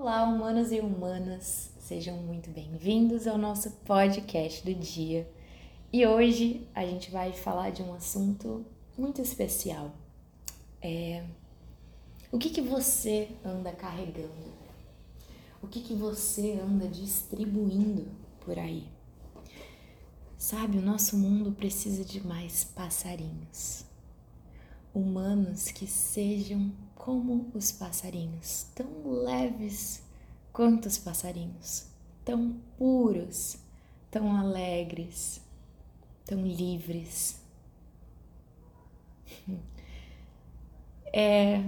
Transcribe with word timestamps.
Olá, 0.00 0.22
humanos 0.22 0.70
e 0.70 0.78
humanas, 0.78 1.72
sejam 1.80 2.16
muito 2.18 2.50
bem-vindos 2.50 3.26
ao 3.26 3.36
nosso 3.36 3.68
podcast 3.84 4.64
do 4.64 4.72
dia. 4.72 5.28
E 5.92 6.06
hoje 6.06 6.68
a 6.72 6.86
gente 6.86 7.10
vai 7.10 7.32
falar 7.32 7.70
de 7.70 7.82
um 7.82 7.92
assunto 7.92 8.64
muito 8.96 9.20
especial. 9.20 9.90
É 10.80 11.24
o 12.30 12.38
que 12.38 12.48
que 12.48 12.60
você 12.60 13.28
anda 13.44 13.72
carregando? 13.72 14.52
O 15.60 15.66
que 15.66 15.80
que 15.80 15.94
você 15.94 16.52
anda 16.52 16.86
distribuindo 16.86 18.06
por 18.44 18.56
aí? 18.56 18.86
Sabe, 20.36 20.78
o 20.78 20.82
nosso 20.82 21.18
mundo 21.18 21.50
precisa 21.50 22.04
de 22.04 22.24
mais 22.24 22.62
passarinhos. 22.62 23.84
Humanos 24.94 25.72
que 25.72 25.88
sejam 25.88 26.72
como 27.08 27.50
os 27.54 27.72
passarinhos, 27.72 28.66
tão 28.74 28.86
leves 29.24 30.02
quanto 30.52 30.84
os 30.84 30.98
passarinhos, 30.98 31.86
tão 32.22 32.60
puros, 32.76 33.56
tão 34.10 34.36
alegres, 34.36 35.40
tão 36.26 36.46
livres. 36.46 37.40
É... 41.10 41.64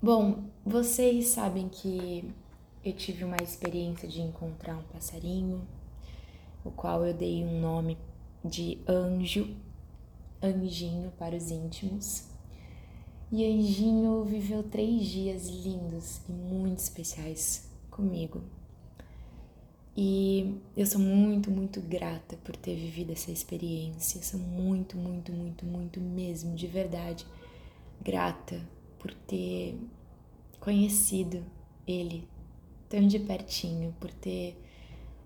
Bom, 0.00 0.44
vocês 0.64 1.26
sabem 1.26 1.68
que 1.68 2.24
eu 2.82 2.94
tive 2.94 3.22
uma 3.22 3.36
experiência 3.42 4.08
de 4.08 4.22
encontrar 4.22 4.78
um 4.78 4.82
passarinho, 4.84 5.68
o 6.64 6.70
qual 6.70 7.04
eu 7.04 7.12
dei 7.12 7.44
um 7.44 7.60
nome 7.60 7.98
de 8.42 8.78
anjo, 8.88 9.54
anjinho 10.42 11.12
para 11.18 11.36
os 11.36 11.50
íntimos. 11.50 12.30
E 13.32 13.44
Anjinho 13.44 14.24
viveu 14.24 14.64
três 14.64 15.06
dias 15.06 15.46
lindos 15.48 16.20
e 16.28 16.32
muito 16.32 16.78
especiais 16.78 17.70
comigo. 17.88 18.42
E 19.96 20.56
eu 20.76 20.84
sou 20.84 21.00
muito, 21.00 21.48
muito 21.48 21.80
grata 21.80 22.36
por 22.38 22.56
ter 22.56 22.74
vivido 22.74 23.12
essa 23.12 23.30
experiência. 23.30 24.20
Sou 24.20 24.40
muito, 24.40 24.96
muito, 24.96 25.30
muito, 25.30 25.64
muito 25.64 26.00
mesmo, 26.00 26.56
de 26.56 26.66
verdade, 26.66 27.24
grata 28.02 28.60
por 28.98 29.14
ter 29.14 29.78
conhecido 30.58 31.44
ele 31.86 32.28
tão 32.88 33.06
de 33.06 33.20
pertinho, 33.20 33.94
por 34.00 34.12
ter 34.12 34.60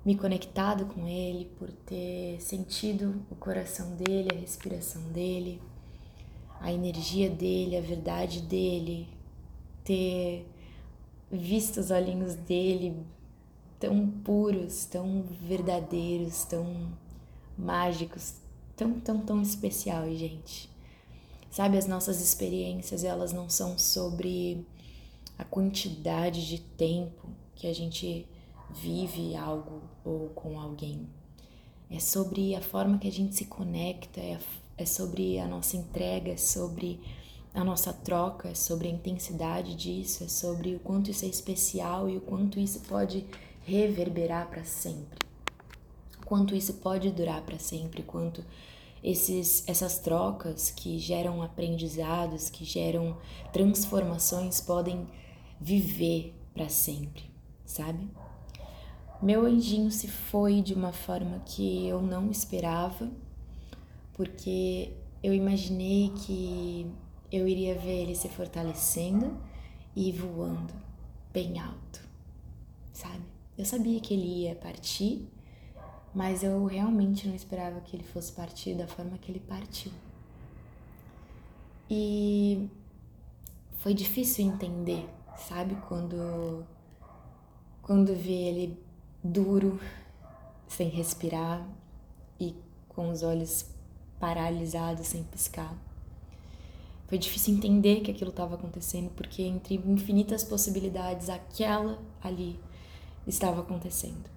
me 0.05 0.14
conectado 0.14 0.84
com 0.92 1.08
ele, 1.08 1.46
por 1.58 1.72
ter 1.72 2.39
sentido 2.39 3.24
o 3.30 3.34
coração 3.34 3.96
dele, 3.96 4.28
a 4.30 4.39
respiração 4.39 5.02
dele 5.11 5.58
a 6.64 6.72
energia 6.72 7.28
dele, 7.28 7.76
a 7.76 7.80
verdade 7.82 8.40
dele, 8.40 9.06
ter 9.84 10.48
visto 11.30 11.78
os 11.78 11.90
olhinhos 11.90 12.34
dele 12.36 12.96
tão 13.78 14.08
puros, 14.08 14.86
tão 14.86 15.24
verdadeiros, 15.42 16.44
tão 16.44 16.90
mágicos, 17.58 18.36
tão, 18.74 18.98
tão, 18.98 19.20
tão 19.20 19.42
especial, 19.42 20.10
gente. 20.14 20.70
Sabe, 21.50 21.76
as 21.76 21.86
nossas 21.86 22.22
experiências, 22.22 23.04
elas 23.04 23.30
não 23.30 23.50
são 23.50 23.76
sobre 23.76 24.66
a 25.36 25.44
quantidade 25.44 26.48
de 26.48 26.62
tempo 26.62 27.28
que 27.54 27.66
a 27.66 27.74
gente 27.74 28.26
vive 28.70 29.36
algo 29.36 29.82
ou 30.02 30.30
com 30.30 30.58
alguém. 30.58 31.06
É 31.90 32.00
sobre 32.00 32.54
a 32.54 32.62
forma 32.62 32.96
que 32.96 33.06
a 33.06 33.12
gente 33.12 33.34
se 33.34 33.44
conecta, 33.44 34.18
é 34.18 34.36
a 34.36 34.63
é 34.77 34.84
sobre 34.84 35.39
a 35.39 35.47
nossa 35.47 35.77
entrega, 35.77 36.33
é 36.33 36.36
sobre 36.36 37.00
a 37.53 37.62
nossa 37.62 37.92
troca, 37.92 38.48
é 38.48 38.55
sobre 38.55 38.89
a 38.89 38.91
intensidade 38.91 39.75
disso, 39.75 40.25
é 40.25 40.28
sobre 40.28 40.75
o 40.75 40.80
quanto 40.80 41.11
isso 41.11 41.25
é 41.25 41.28
especial 41.28 42.08
e 42.11 42.17
o 42.17 42.20
quanto 42.20 42.58
isso 42.58 42.80
pode 42.80 43.25
reverberar 43.64 44.48
para 44.48 44.64
sempre. 44.64 45.19
Quanto 46.25 46.55
isso 46.55 46.75
pode 46.75 47.11
durar 47.11 47.42
para 47.42 47.58
sempre, 47.58 48.02
quanto 48.02 48.45
esses, 49.02 49.63
essas 49.68 49.98
trocas 49.98 50.70
que 50.70 50.98
geram 50.98 51.42
aprendizados, 51.42 52.48
que 52.48 52.64
geram 52.64 53.17
transformações 53.52 54.61
podem 54.61 55.07
viver 55.61 56.34
para 56.55 56.68
sempre, 56.68 57.30
sabe? 57.64 58.08
Meu 59.23 59.46
anjinho 59.46 59.90
se 59.90 60.08
foi 60.08 60.61
de 60.61 60.74
uma 60.74 60.92
forma 60.92 61.40
que 61.46 61.86
eu 61.86 62.02
não 62.02 62.30
esperava 62.30 63.11
porque 64.14 64.92
eu 65.23 65.35
imaginei 65.35 66.11
que 66.11 66.91
eu 67.30 67.47
iria 67.47 67.75
ver 67.75 68.02
ele 68.02 68.14
se 68.14 68.29
fortalecendo 68.29 69.36
e 69.95 70.13
voando 70.13 70.73
bem 71.33 71.58
alto, 71.58 72.01
sabe? 72.92 73.25
Eu 73.58 73.64
sabia 73.64 74.01
que 74.01 74.14
ele 74.14 74.45
ia 74.45 74.55
partir, 74.55 75.29
mas 76.14 76.42
eu 76.42 76.64
realmente 76.64 77.27
não 77.27 77.35
esperava 77.35 77.80
que 77.80 77.97
ele 77.97 78.05
fosse 78.05 78.33
partir 78.33 78.75
da 78.75 78.86
forma 78.86 79.19
que 79.19 79.30
ele 79.30 79.41
partiu. 79.41 79.92
E 81.91 82.69
foi 83.79 83.95
difícil 83.95 84.46
entender, 84.46 85.08
sabe? 85.36 85.77
Quando 85.89 86.64
quando 87.83 88.14
vi 88.14 88.33
ele 88.33 88.79
duro, 89.23 89.79
sem 90.67 90.89
respirar 90.89 91.69
e 92.41 92.55
com 92.89 93.11
os 93.11 93.23
olhos 93.23 93.73
paralisado, 94.19 95.05
sem 95.05 95.23
piscar. 95.25 95.75
Foi 97.07 97.19
difícil 97.19 97.55
entender 97.55 98.01
que 98.01 98.11
aquilo 98.11 98.30
estava 98.30 98.55
acontecendo, 98.55 99.11
porque 99.11 99.42
entre 99.42 99.77
infinitas 99.77 100.42
possibilidades, 100.42 101.29
aquela 101.29 101.98
ali 102.23 102.58
estava 103.27 103.61
acontecendo. 103.61 104.30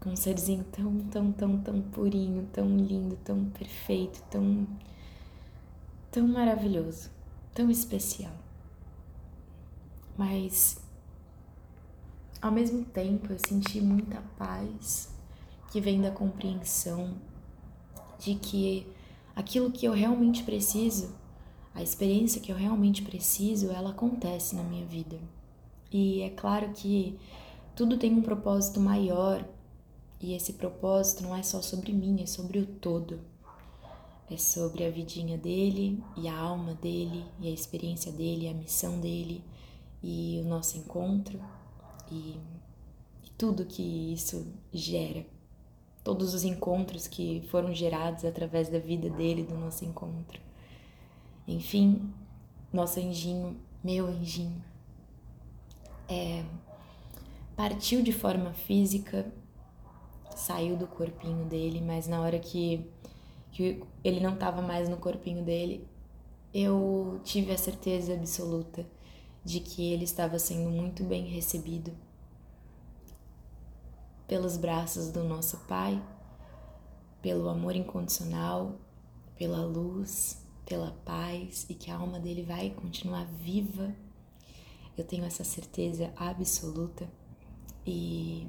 Com 0.00 0.10
um 0.10 0.16
serzinho 0.16 0.64
tão, 0.64 1.00
tão, 1.10 1.32
tão, 1.32 1.60
tão 1.60 1.80
purinho, 1.80 2.48
tão 2.52 2.76
lindo, 2.76 3.16
tão 3.24 3.44
perfeito, 3.50 4.22
tão, 4.30 4.66
tão 6.10 6.26
maravilhoso, 6.26 7.10
tão 7.54 7.70
especial. 7.70 8.32
Mas, 10.16 10.78
ao 12.40 12.52
mesmo 12.52 12.84
tempo, 12.84 13.32
eu 13.32 13.38
senti 13.46 13.80
muita 13.80 14.22
paz 14.38 15.12
que 15.70 15.80
vem 15.80 16.00
da 16.00 16.10
compreensão 16.10 17.14
de 18.18 18.36
que 18.36 18.86
aquilo 19.34 19.70
que 19.70 19.86
eu 19.86 19.92
realmente 19.92 20.42
preciso, 20.42 21.14
a 21.74 21.82
experiência 21.82 22.40
que 22.40 22.52
eu 22.52 22.56
realmente 22.56 23.02
preciso, 23.02 23.70
ela 23.70 23.90
acontece 23.90 24.54
na 24.54 24.62
minha 24.62 24.86
vida. 24.86 25.18
E 25.92 26.22
é 26.22 26.30
claro 26.30 26.72
que 26.72 27.18
tudo 27.74 27.96
tem 27.96 28.12
um 28.12 28.22
propósito 28.22 28.80
maior, 28.80 29.44
e 30.20 30.32
esse 30.34 30.54
propósito 30.54 31.22
não 31.22 31.34
é 31.34 31.42
só 31.42 31.60
sobre 31.60 31.92
mim, 31.92 32.22
é 32.22 32.26
sobre 32.26 32.58
o 32.58 32.66
todo. 32.66 33.20
É 34.30 34.38
sobre 34.38 34.84
a 34.86 34.90
vidinha 34.90 35.36
dele 35.36 36.02
e 36.16 36.26
a 36.28 36.38
alma 36.38 36.72
dele 36.74 37.24
e 37.40 37.48
a 37.48 37.50
experiência 37.50 38.10
dele, 38.10 38.48
a 38.48 38.54
missão 38.54 38.98
dele 38.98 39.44
e 40.02 40.40
o 40.42 40.48
nosso 40.48 40.78
encontro 40.78 41.38
e, 42.10 42.38
e 43.22 43.30
tudo 43.36 43.66
que 43.66 43.82
isso 44.14 44.46
gera 44.72 45.26
todos 46.04 46.34
os 46.34 46.44
encontros 46.44 47.08
que 47.08 47.42
foram 47.50 47.74
gerados 47.74 48.26
através 48.26 48.68
da 48.68 48.78
vida 48.78 49.08
dele, 49.08 49.42
do 49.42 49.56
nosso 49.56 49.86
encontro. 49.86 50.38
Enfim, 51.48 52.12
nosso 52.70 53.00
anjinho, 53.00 53.56
meu 53.82 54.06
anjinho, 54.06 54.62
é, 56.06 56.44
partiu 57.56 58.02
de 58.02 58.12
forma 58.12 58.52
física, 58.52 59.32
saiu 60.36 60.76
do 60.76 60.86
corpinho 60.86 61.46
dele, 61.46 61.80
mas 61.80 62.06
na 62.06 62.20
hora 62.20 62.38
que, 62.38 62.86
que 63.50 63.82
ele 64.02 64.20
não 64.20 64.34
estava 64.34 64.60
mais 64.60 64.88
no 64.88 64.98
corpinho 64.98 65.42
dele, 65.42 65.86
eu 66.52 67.18
tive 67.24 67.50
a 67.50 67.58
certeza 67.58 68.12
absoluta 68.12 68.86
de 69.42 69.60
que 69.60 69.92
ele 69.92 70.04
estava 70.04 70.38
sendo 70.38 70.70
muito 70.70 71.02
bem 71.02 71.24
recebido 71.24 71.92
pelos 74.26 74.56
braços 74.56 75.10
do 75.10 75.24
nosso 75.24 75.58
Pai, 75.68 76.02
pelo 77.20 77.48
amor 77.48 77.74
incondicional, 77.74 78.78
pela 79.36 79.64
luz, 79.64 80.42
pela 80.64 80.92
paz 81.04 81.66
e 81.68 81.74
que 81.74 81.90
a 81.90 81.96
alma 81.96 82.18
dele 82.18 82.42
vai 82.42 82.70
continuar 82.70 83.24
viva. 83.24 83.94
Eu 84.96 85.04
tenho 85.04 85.24
essa 85.24 85.44
certeza 85.44 86.12
absoluta 86.16 87.08
e 87.86 88.46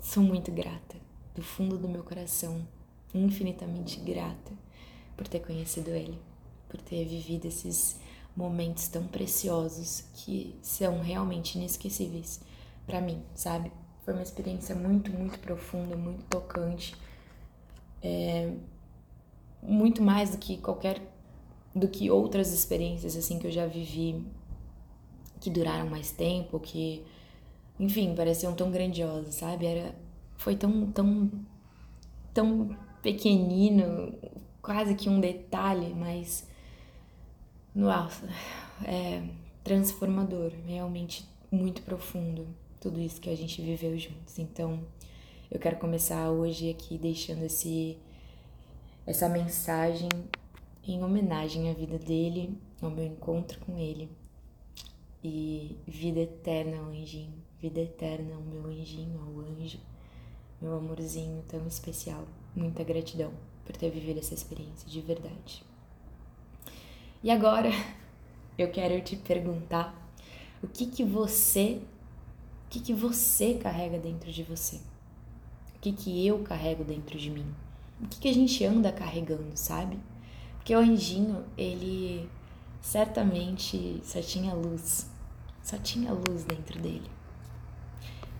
sou 0.00 0.22
muito 0.22 0.50
grata, 0.50 0.96
do 1.34 1.42
fundo 1.42 1.78
do 1.78 1.88
meu 1.88 2.02
coração, 2.02 2.66
infinitamente 3.14 4.00
grata 4.00 4.52
por 5.16 5.28
ter 5.28 5.40
conhecido 5.40 5.90
ele, 5.90 6.18
por 6.68 6.80
ter 6.80 7.04
vivido 7.04 7.46
esses 7.46 7.98
momentos 8.36 8.88
tão 8.88 9.06
preciosos 9.06 10.04
que 10.14 10.58
são 10.62 11.00
realmente 11.00 11.56
inesquecíveis 11.56 12.40
para 12.86 13.00
mim, 13.00 13.22
sabe? 13.34 13.72
Foi 14.04 14.14
uma 14.14 14.22
experiência 14.22 14.74
muito, 14.74 15.10
muito 15.12 15.38
profunda, 15.38 15.96
muito 15.96 16.24
tocante. 16.24 16.96
É, 18.02 18.52
muito 19.62 20.02
mais 20.02 20.30
do 20.30 20.38
que 20.38 20.56
qualquer 20.56 21.00
do 21.74 21.86
que 21.86 22.10
outras 22.10 22.52
experiências 22.52 23.14
assim 23.14 23.38
que 23.38 23.46
eu 23.46 23.50
já 23.52 23.66
vivi 23.66 24.24
que 25.40 25.48
duraram 25.50 25.88
mais 25.88 26.10
tempo, 26.10 26.60
que, 26.60 27.02
enfim, 27.78 28.14
pareciam 28.14 28.54
tão 28.54 28.70
grandiosas, 28.70 29.36
sabe? 29.36 29.66
Era, 29.66 29.94
foi 30.36 30.54
tão, 30.54 30.92
tão, 30.92 31.30
tão 32.34 32.76
pequenino, 33.02 34.14
quase 34.60 34.94
que 34.94 35.08
um 35.08 35.18
detalhe, 35.18 35.94
mas, 35.94 36.46
nossa, 37.74 38.28
é 38.84 39.22
transformador, 39.64 40.52
realmente 40.66 41.26
muito 41.50 41.82
profundo 41.82 42.46
tudo 42.80 42.98
isso 42.98 43.20
que 43.20 43.30
a 43.30 43.36
gente 43.36 43.60
viveu 43.60 43.96
juntos. 43.98 44.38
Então, 44.38 44.82
eu 45.50 45.60
quero 45.60 45.76
começar 45.76 46.30
hoje 46.30 46.70
aqui 46.70 46.96
deixando 46.96 47.44
esse 47.44 47.98
essa 49.06 49.28
mensagem 49.28 50.08
em 50.86 51.02
homenagem 51.02 51.68
à 51.70 51.72
vida 51.72 51.98
dele, 51.98 52.56
ao 52.80 52.90
meu 52.90 53.04
encontro 53.04 53.58
com 53.60 53.78
ele. 53.78 54.08
E 55.22 55.76
vida 55.86 56.20
eterna 56.20 56.78
ao 56.78 56.86
anjinho, 56.86 57.34
vida 57.60 57.80
eterna 57.80 58.34
ao 58.34 58.40
meu 58.40 58.64
anjinho, 58.66 59.20
ao 59.20 59.40
anjo, 59.40 59.78
meu 60.60 60.76
amorzinho 60.76 61.42
tão 61.48 61.66
especial. 61.66 62.24
Muita 62.56 62.82
gratidão 62.82 63.32
por 63.64 63.76
ter 63.76 63.90
vivido 63.90 64.18
essa 64.18 64.34
experiência 64.34 64.88
de 64.88 65.00
verdade. 65.00 65.62
E 67.22 67.30
agora 67.30 67.70
eu 68.56 68.70
quero 68.70 69.00
te 69.02 69.16
perguntar 69.16 69.94
o 70.62 70.68
que 70.68 70.86
que 70.86 71.04
você, 71.04 71.80
o 72.70 72.72
que 72.72 72.78
que 72.78 72.94
você 72.94 73.54
carrega 73.54 73.98
dentro 73.98 74.30
de 74.30 74.44
você? 74.44 74.76
O 75.74 75.80
que 75.80 75.90
que 75.90 76.24
eu 76.24 76.38
carrego 76.44 76.84
dentro 76.84 77.18
de 77.18 77.28
mim? 77.28 77.52
O 78.00 78.06
que 78.06 78.20
que 78.20 78.28
a 78.28 78.32
gente 78.32 78.64
anda 78.64 78.92
carregando, 78.92 79.56
sabe? 79.56 79.98
Porque 80.54 80.72
o 80.72 80.78
anjinho, 80.78 81.44
ele 81.58 82.30
certamente 82.80 84.00
só 84.04 84.22
tinha 84.22 84.54
luz, 84.54 85.10
só 85.64 85.78
tinha 85.78 86.12
luz 86.12 86.44
dentro 86.44 86.80
dele. 86.80 87.10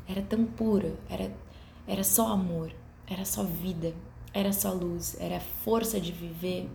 Era 0.07 0.23
tão 0.23 0.45
puro, 0.45 0.97
era, 1.09 1.37
era 1.85 2.05
só 2.05 2.29
amor, 2.29 2.73
era 3.09 3.25
só 3.25 3.43
vida, 3.43 3.93
era 4.33 4.53
só 4.53 4.73
luz, 4.73 5.17
era 5.19 5.41
força 5.41 6.01
de 6.01 6.13
viver. 6.13 6.71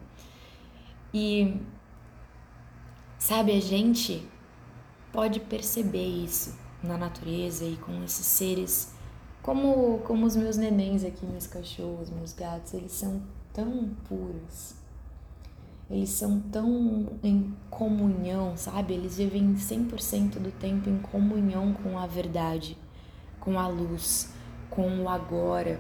E 1.14 1.58
sabe, 3.18 3.54
a 3.54 3.62
gente 3.62 4.28
pode 5.14 5.40
perceber 5.40 6.06
isso 6.06 6.65
na 6.86 6.98
natureza 6.98 7.66
e 7.66 7.76
com 7.78 8.04
esses 8.04 8.26
seres 8.26 8.94
como 9.42 10.00
como 10.00 10.26
os 10.26 10.36
meus 10.36 10.58
nenéns 10.58 11.04
aqui, 11.04 11.26
meus 11.26 11.48
cachorros, 11.48 12.10
meus 12.10 12.34
gatos, 12.34 12.74
eles 12.74 12.92
são 12.92 13.22
tão 13.54 13.90
puros 14.08 14.86
eles 15.90 16.10
são 16.10 16.40
tão 16.40 17.10
em 17.24 17.54
comunhão, 17.70 18.58
sabe? 18.58 18.94
Eles 18.96 19.18
vivem 19.18 19.54
100% 19.54 20.40
do 20.40 20.52
tempo 20.52 20.90
em 20.90 20.98
comunhão 20.98 21.74
com 21.74 22.00
a 22.00 22.08
verdade, 22.08 22.76
com 23.40 23.60
a 23.60 23.68
luz, 23.68 24.34
com 24.70 25.04
o 25.04 25.10
agora. 25.10 25.80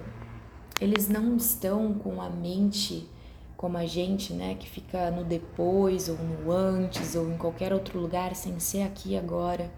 Eles 0.79 1.07
não 1.07 1.35
estão 1.37 1.93
com 1.93 2.21
a 2.21 2.29
mente 2.29 3.09
como 3.57 3.77
a 3.77 3.85
gente, 3.85 4.33
né, 4.33 4.55
que 4.55 4.69
fica 4.69 5.09
no 5.09 5.23
depois 5.23 6.07
ou 6.09 6.17
no 6.17 6.51
antes 6.51 7.15
ou 7.15 7.31
em 7.31 7.37
qualquer 7.37 7.73
outro 7.73 7.99
lugar 7.99 8.35
sem 8.35 8.59
ser 8.59 8.83
aqui 8.83 9.17
agora. 9.17 9.71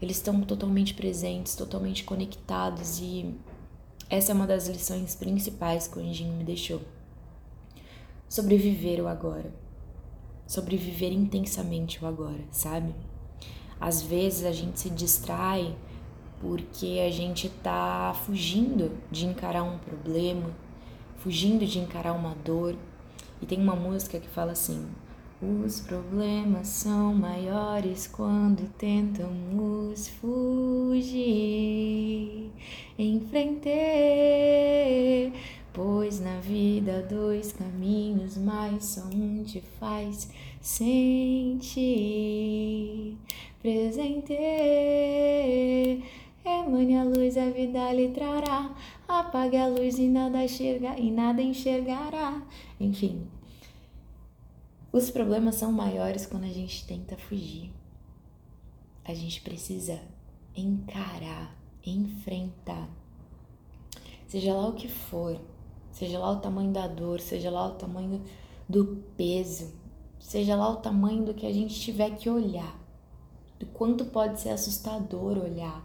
Eles 0.00 0.16
estão 0.16 0.40
totalmente 0.42 0.94
presentes, 0.94 1.54
totalmente 1.54 2.04
conectados 2.04 3.00
e 3.00 3.34
essa 4.08 4.32
é 4.32 4.34
uma 4.34 4.46
das 4.46 4.68
lições 4.68 5.14
principais 5.14 5.86
que 5.86 5.98
o 5.98 6.02
Anjinho 6.02 6.32
me 6.34 6.44
deixou 6.44 6.80
sobreviver 8.28 9.02
o 9.02 9.08
agora. 9.08 9.52
Sobreviver 10.46 11.12
intensamente 11.12 12.02
o 12.02 12.06
agora, 12.06 12.44
sabe? 12.50 12.94
Às 13.80 14.02
vezes 14.02 14.44
a 14.44 14.52
gente 14.52 14.80
se 14.80 14.90
distrai 14.90 15.76
porque 16.40 17.00
a 17.06 17.10
gente 17.10 17.48
tá 17.48 18.14
fugindo 18.24 18.96
de 19.10 19.26
encarar 19.26 19.62
um 19.62 19.78
problema, 19.78 20.50
fugindo 21.16 21.66
de 21.66 21.78
encarar 21.78 22.12
uma 22.12 22.34
dor. 22.44 22.76
E 23.40 23.46
tem 23.46 23.60
uma 23.60 23.76
música 23.76 24.18
que 24.18 24.28
fala 24.28 24.52
assim: 24.52 24.86
os 25.40 25.80
problemas 25.80 26.68
são 26.68 27.14
maiores 27.14 28.06
quando 28.06 28.68
tentamos 28.76 30.08
fugir. 30.08 31.18
Enfrentei 32.98 34.38
Pois 35.80 36.18
na 36.18 36.40
vida 36.40 37.06
dois 37.08 37.52
caminhos, 37.52 38.36
mas 38.36 38.84
só 38.84 39.02
um 39.14 39.44
te 39.44 39.60
faz 39.78 40.28
sentir 40.60 41.78
presente. 43.62 44.34
Emane 46.44 46.96
a 46.96 47.04
luz, 47.04 47.36
a 47.36 47.48
vida 47.50 47.92
lhe 47.92 48.08
trará. 48.08 48.74
Apague 49.06 49.56
a 49.56 49.68
luz 49.68 50.00
e 50.00 50.08
nada 50.08 50.42
enxerga, 50.42 50.98
e 50.98 51.12
nada 51.12 51.40
enxergará. 51.40 52.42
Enfim, 52.80 53.22
os 54.98 55.10
problemas 55.10 55.54
são 55.54 55.70
maiores 55.70 56.26
quando 56.26 56.44
a 56.44 56.52
gente 56.52 56.84
tenta 56.84 57.16
fugir. 57.16 57.72
A 59.04 59.14
gente 59.14 59.40
precisa 59.40 60.00
encarar, 60.56 61.56
enfrentar. 61.86 62.88
Seja 64.26 64.52
lá 64.52 64.68
o 64.68 64.74
que 64.74 64.88
for, 64.88 65.40
seja 65.92 66.18
lá 66.18 66.32
o 66.32 66.40
tamanho 66.40 66.72
da 66.72 66.86
dor, 66.86 67.20
seja 67.20 67.50
lá 67.50 67.68
o 67.68 67.76
tamanho 67.76 68.22
do 68.68 69.02
peso, 69.16 69.72
seja 70.18 70.56
lá 70.56 70.68
o 70.68 70.76
tamanho 70.76 71.24
do 71.24 71.32
que 71.32 71.46
a 71.46 71.52
gente 71.52 71.80
tiver 71.80 72.16
que 72.16 72.28
olhar, 72.28 72.78
do 73.58 73.66
quanto 73.66 74.04
pode 74.06 74.40
ser 74.40 74.50
assustador 74.50 75.38
olhar 75.38 75.82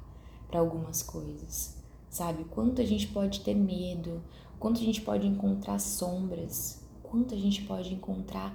para 0.47 0.59
algumas 0.59 1.01
coisas, 1.03 1.77
sabe? 2.09 2.43
Quanto 2.45 2.81
a 2.81 2.85
gente 2.85 3.07
pode 3.07 3.41
ter 3.41 3.55
medo, 3.55 4.23
quanto 4.59 4.81
a 4.81 4.83
gente 4.83 5.01
pode 5.01 5.27
encontrar 5.27 5.79
sombras, 5.79 6.83
quanto 7.01 7.33
a 7.33 7.37
gente 7.37 7.61
pode 7.61 7.93
encontrar 7.93 8.53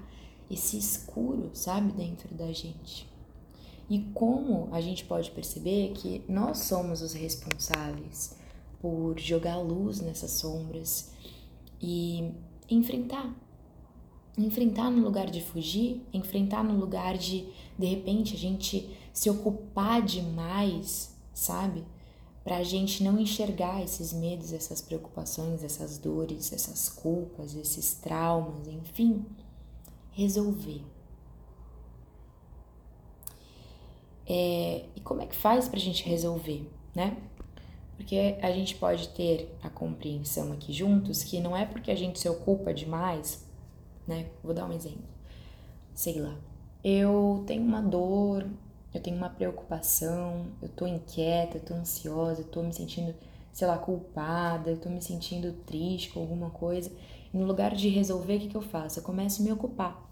esse 0.51 0.79
escuro, 0.79 1.51
sabe, 1.55 1.93
dentro 1.93 2.35
da 2.35 2.53
gente. 2.53 3.09
E 3.91 4.01
como 4.15 4.69
a 4.71 4.81
gente 4.81 5.05
pode 5.05 5.31
perceber 5.31 5.93
que 5.93 6.23
nós 6.29 6.59
somos 6.59 7.01
os 7.01 7.13
responsáveis 7.15 8.37
por 8.81 9.19
jogar 9.19 9.59
luz 9.59 10.01
nessas 10.01 10.33
sombras 10.33 11.11
e 11.81 12.31
enfrentar. 12.71 13.35
Enfrentar 14.37 14.91
no 14.91 15.03
lugar 15.03 15.31
de 15.31 15.43
fugir, 15.43 16.07
enfrentar 16.13 16.63
no 16.63 16.79
lugar 16.79 17.17
de, 17.17 17.49
de 17.79 17.87
repente, 17.87 18.35
a 18.35 18.39
gente 18.39 18.97
se 19.13 19.29
ocupar 19.29 20.01
demais, 20.03 21.17
sabe? 21.35 21.85
Para 22.45 22.59
a 22.59 22.63
gente 22.63 23.03
não 23.03 23.19
enxergar 23.19 23.83
esses 23.83 24.13
medos, 24.13 24.53
essas 24.53 24.81
preocupações, 24.81 25.65
essas 25.65 25.99
dores, 25.99 26.53
essas 26.53 26.89
culpas, 26.89 27.57
esses 27.57 27.95
traumas, 27.95 28.69
enfim, 28.69 29.27
resolver. 30.19 30.85
É, 34.27 34.85
e 34.97 35.01
como 35.01 35.23
é 35.23 35.27
que 35.27 35.37
faz 35.37 35.69
para 35.69 35.79
a 35.79 35.81
gente 35.81 36.03
resolver, 36.03 36.69
né? 36.93 37.17
Porque 37.97 38.37
a 38.43 38.51
gente 38.51 38.75
pode 38.75 39.09
ter 39.11 39.57
a 39.63 39.71
compreensão 39.71 40.53
aqui 40.53 40.73
juntos 40.73 41.23
que 41.23 41.41
não 41.41 41.57
é 41.57 41.65
porque 41.65 41.91
a 41.93 41.95
gente 41.95 42.19
se 42.19 42.29
ocupa 42.29 42.75
demais, 42.75 43.47
né? 44.09 44.27
Vou 44.43 44.53
dar 44.53 44.67
um 44.67 44.73
exemplo. 44.73 45.05
Sei 45.95 46.21
lá, 46.21 46.37
eu 46.83 47.45
tenho 47.47 47.63
uma 47.63 47.81
dor, 47.81 48.45
eu 48.93 49.01
tenho 49.01 49.17
uma 49.17 49.31
preocupação, 49.31 50.47
eu 50.61 50.69
tô 50.69 50.85
inquieta, 50.85 51.59
eu 51.59 51.65
tô 51.65 51.75
ansiosa, 51.75 52.41
eu 52.41 52.47
tô 52.49 52.61
me 52.61 52.73
sentindo, 52.73 53.15
sei 53.53 53.69
lá, 53.69 53.79
culpada, 53.79 54.71
eu 54.71 54.79
tô 54.79 54.89
me 54.89 55.01
sentindo 55.01 55.53
triste 55.65 56.11
com 56.11 56.21
alguma 56.21 56.51
coisa. 56.51 56.91
E 57.33 57.37
no 57.37 57.47
lugar 57.47 57.75
de 57.75 57.89
resolver, 57.89 58.37
o 58.37 58.41
que, 58.41 58.49
que 58.49 58.57
eu 58.57 58.63
faço? 58.63 58.99
Eu 58.99 59.05
começo 59.05 59.41
a 59.41 59.45
me 59.45 59.53
ocupar 59.53 60.08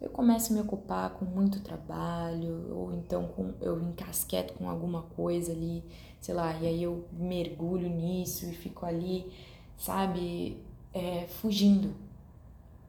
eu 0.00 0.08
começo 0.08 0.52
a 0.52 0.56
me 0.56 0.62
ocupar 0.62 1.10
com 1.10 1.26
muito 1.26 1.60
trabalho, 1.60 2.74
ou 2.74 2.94
então 2.94 3.26
com, 3.28 3.52
eu 3.60 3.80
encasqueto 3.82 4.54
com 4.54 4.68
alguma 4.68 5.02
coisa 5.02 5.52
ali, 5.52 5.84
sei 6.20 6.34
lá, 6.34 6.54
e 6.58 6.66
aí 6.66 6.82
eu 6.82 7.04
mergulho 7.12 7.88
nisso 7.88 8.46
e 8.46 8.54
fico 8.54 8.86
ali, 8.86 9.30
sabe, 9.76 10.56
é, 10.94 11.26
fugindo. 11.26 11.94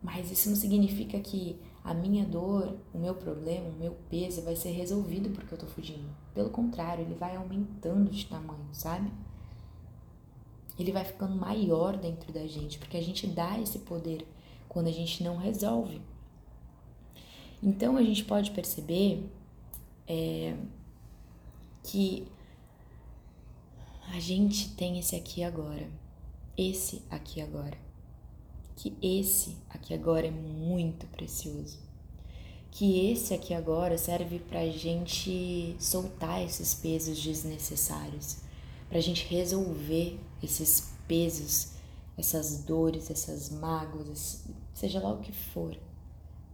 Mas 0.01 0.31
isso 0.31 0.49
não 0.49 0.55
significa 0.55 1.19
que 1.19 1.59
a 1.83 1.93
minha 1.93 2.23
dor, 2.23 2.77
o 2.93 2.97
meu 2.97 3.13
problema, 3.13 3.69
o 3.69 3.73
meu 3.73 3.97
peso 4.09 4.41
vai 4.41 4.55
ser 4.55 4.71
resolvido 4.71 5.29
porque 5.31 5.53
eu 5.53 5.57
tô 5.57 5.65
fugindo. 5.65 6.09
Pelo 6.33 6.49
contrário, 6.49 7.03
ele 7.03 7.15
vai 7.15 7.35
aumentando 7.35 8.09
de 8.09 8.25
tamanho, 8.25 8.69
sabe? 8.71 9.11
Ele 10.79 10.91
vai 10.91 11.03
ficando 11.03 11.35
maior 11.35 11.97
dentro 11.97 12.31
da 12.31 12.47
gente, 12.47 12.79
porque 12.79 12.97
a 12.97 13.03
gente 13.03 13.27
dá 13.27 13.59
esse 13.59 13.79
poder 13.79 14.25
quando 14.69 14.87
a 14.87 14.91
gente 14.91 15.23
não 15.23 15.37
resolve. 15.37 16.01
Então 17.63 17.95
a 17.95 18.01
gente 18.01 18.23
pode 18.23 18.51
perceber 18.51 19.23
é, 20.07 20.55
que 21.83 22.27
a 24.09 24.19
gente 24.19 24.69
tem 24.71 24.97
esse 24.97 25.15
aqui 25.15 25.43
agora, 25.43 25.87
esse 26.57 27.03
aqui 27.09 27.39
agora, 27.39 27.77
que 28.75 28.93
esse 29.01 29.55
aqui 29.69 29.93
agora 29.93 30.27
é 30.27 30.31
muito 30.31 31.05
precioso, 31.07 31.77
que 32.71 33.11
esse 33.11 33.33
aqui 33.33 33.53
agora 33.53 33.97
serve 33.97 34.39
para 34.39 34.67
gente 34.69 35.75
soltar 35.79 36.43
esses 36.43 36.73
pesos 36.73 37.21
desnecessários, 37.21 38.37
para 38.89 38.99
gente 38.99 39.25
resolver 39.27 40.19
esses 40.41 40.91
pesos, 41.07 41.73
essas 42.17 42.63
dores, 42.63 43.11
essas 43.11 43.49
mágoas, 43.49 44.43
seja 44.73 44.99
lá 44.99 45.13
o 45.13 45.19
que 45.19 45.31
for, 45.31 45.77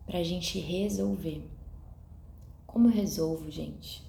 para 0.07 0.19
a 0.19 0.23
gente 0.23 0.57
resolver. 0.57 1.43
Como 2.65 2.87
eu 2.87 2.91
resolvo, 2.91 3.51
gente? 3.51 4.01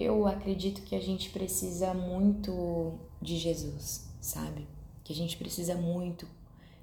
Eu 0.00 0.26
acredito 0.26 0.82
que 0.82 0.96
a 0.96 1.00
gente 1.00 1.30
precisa 1.30 1.94
muito 1.94 2.94
de 3.20 3.36
Jesus, 3.36 4.08
sabe? 4.20 4.66
Que 5.04 5.12
a 5.12 5.16
gente 5.16 5.36
precisa 5.36 5.74
muito 5.74 6.26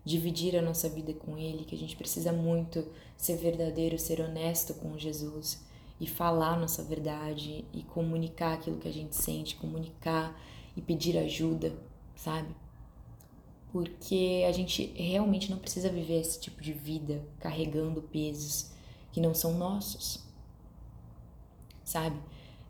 dividir 0.06 0.56
a 0.56 0.62
nossa 0.62 0.88
vida 0.88 1.14
com 1.14 1.38
Ele, 1.38 1.66
que 1.66 1.76
a 1.76 1.78
gente 1.78 1.96
precisa 1.96 2.32
muito 2.32 2.86
ser 3.18 3.38
verdadeiro, 3.38 3.98
ser 3.98 4.22
honesto 4.22 4.74
com 4.76 4.98
Jesus 4.98 5.64
e 6.00 6.08
falar 6.08 6.60
nossa 6.60 6.84
verdade 6.84 7.66
e 7.74 7.84
comunicar 7.84 8.54
aquilo 8.54 8.78
que 8.78 8.88
a 8.88 8.94
gente 8.94 9.16
sente, 9.16 9.56
comunicar 9.56 10.40
e 10.76 10.82
pedir 10.82 11.18
ajuda, 11.18 11.74
sabe? 12.16 12.54
Porque 13.74 14.46
a 14.48 14.54
gente 14.54 14.94
realmente 14.96 15.52
não 15.52 15.58
precisa 15.58 15.90
viver 15.90 16.22
esse 16.22 16.40
tipo 16.40 16.62
de 16.62 16.72
vida 16.72 17.22
carregando 17.40 18.02
pesos 18.02 18.72
que 19.12 19.20
não 19.20 19.34
são 19.34 19.58
nossos, 19.58 20.24
sabe? 21.84 22.18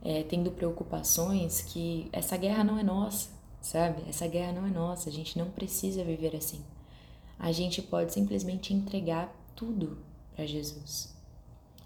É, 0.01 0.24
tendo 0.24 0.50
preocupações 0.51 1.62
que 1.62 2.10
essa 2.12 2.36
guerra 2.36 2.63
não 2.63 2.79
é 2.79 2.83
nossa, 2.83 3.29
sabe? 3.62 4.01
Essa 4.10 4.27
guerra 4.27 4.53
não 4.53 4.65
é 4.65 4.72
nossa, 4.72 5.10
a 5.10 5.13
gente 5.13 5.38
não 5.38 5.51
precisa 5.51 6.03
viver 6.03 6.36
assim 6.36 6.63
a 7.43 7.51
gente 7.51 7.81
pode 7.81 8.13
simplesmente 8.13 8.74
entregar 8.74 9.29
tudo 9.53 9.98
para 10.33 10.45
Jesus. 10.45 11.13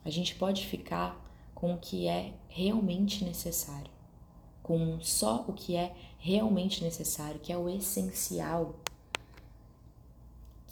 A 0.05 0.09
gente 0.11 0.35
pode 0.35 0.65
ficar 0.65 1.19
com 1.55 1.73
o 1.73 1.79
que 1.79 2.07
é 2.07 2.33
realmente 2.47 3.25
necessário, 3.25 3.89
com 4.61 4.99
só 5.01 5.43
o 5.47 5.53
que 5.53 5.75
é 5.75 5.95
realmente 6.19 6.83
necessário, 6.83 7.39
que 7.39 7.51
é 7.51 7.57
o 7.57 7.67
essencial, 7.67 8.75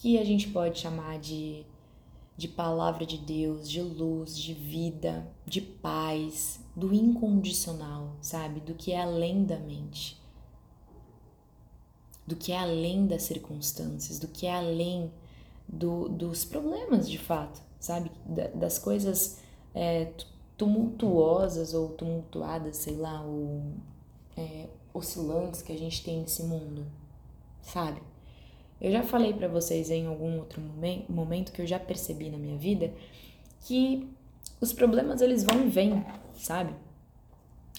que 0.06 0.20
a 0.20 0.24
gente 0.24 0.50
pode 0.50 0.78
chamar 0.78 1.18
de, 1.18 1.66
de 2.38 2.48
palavra 2.48 3.08
de 3.08 3.18
Deus, 3.18 3.68
de 3.68 3.82
luz, 3.82 4.38
de 4.38 4.54
vida, 4.54 5.28
de 5.48 5.60
paz, 5.60 6.60
do 6.76 6.94
incondicional, 6.94 8.16
sabe? 8.22 8.60
Do 8.60 8.76
que 8.76 8.92
é 8.92 9.02
além 9.02 9.44
da 9.44 9.58
mente 9.58 10.24
do 12.28 12.36
que 12.36 12.52
é 12.52 12.60
além 12.60 13.08
das 13.08 13.24
circunstâncias, 13.24 14.20
do 14.20 14.28
que 14.28 14.46
é 14.46 14.56
além 14.56 15.12
do, 15.68 16.08
dos 16.08 16.46
problemas 16.46 17.10
de 17.10 17.18
fato, 17.18 17.62
sabe? 17.80 18.12
Das 18.54 18.78
coisas 18.78 19.40
é, 19.74 20.12
tumultuosas 20.56 21.74
ou 21.74 21.90
tumultuadas, 21.90 22.78
sei 22.78 22.96
lá, 22.96 23.22
ou 23.22 23.64
é, 24.38 24.68
oscilantes 24.94 25.64
que 25.64 25.72
a 25.72 25.78
gente 25.78 26.04
tem 26.04 26.22
nesse 26.22 26.44
mundo, 26.44 26.86
sabe? 27.62 28.02
Eu 28.80 28.92
já 28.92 29.04
falei 29.04 29.34
para 29.34 29.48
vocês 29.48 29.90
em 29.90 30.06
algum 30.06 30.38
outro 30.38 30.62
momento 31.10 31.52
que 31.52 31.62
eu 31.62 31.68
já 31.68 31.80
percebi 31.80 32.30
na 32.30 32.38
minha 32.38 32.58
vida 32.58 32.94
que 33.62 34.08
os 34.60 34.74
problemas 34.74 35.22
eles 35.22 35.44
vão 35.44 35.66
e 35.66 35.70
vêm, 35.70 36.06
sabe? 36.36 36.74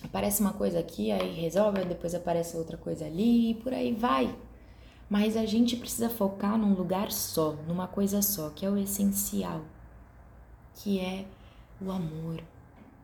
Aparece 0.03 0.41
uma 0.41 0.53
coisa 0.53 0.79
aqui, 0.79 1.11
aí 1.11 1.33
resolve, 1.35 1.85
depois 1.85 2.15
aparece 2.15 2.57
outra 2.57 2.77
coisa 2.77 3.07
ali 3.07 3.51
e 3.51 3.55
por 3.55 3.73
aí 3.73 3.93
vai. 3.93 4.35
Mas 5.09 5.37
a 5.37 5.47
gente 5.47 5.77
precisa 5.77 6.11
focar 6.11 6.59
num 6.59 6.75
lugar 6.75 7.13
só, 7.13 7.53
numa 7.67 7.87
coisa 7.87 8.21
só, 8.21 8.51
que 8.51 8.67
é 8.67 8.71
o 8.71 8.77
essencial, 8.77 9.63
que 10.75 10.99
é 10.99 11.25
o 11.81 11.91
amor, 11.91 12.43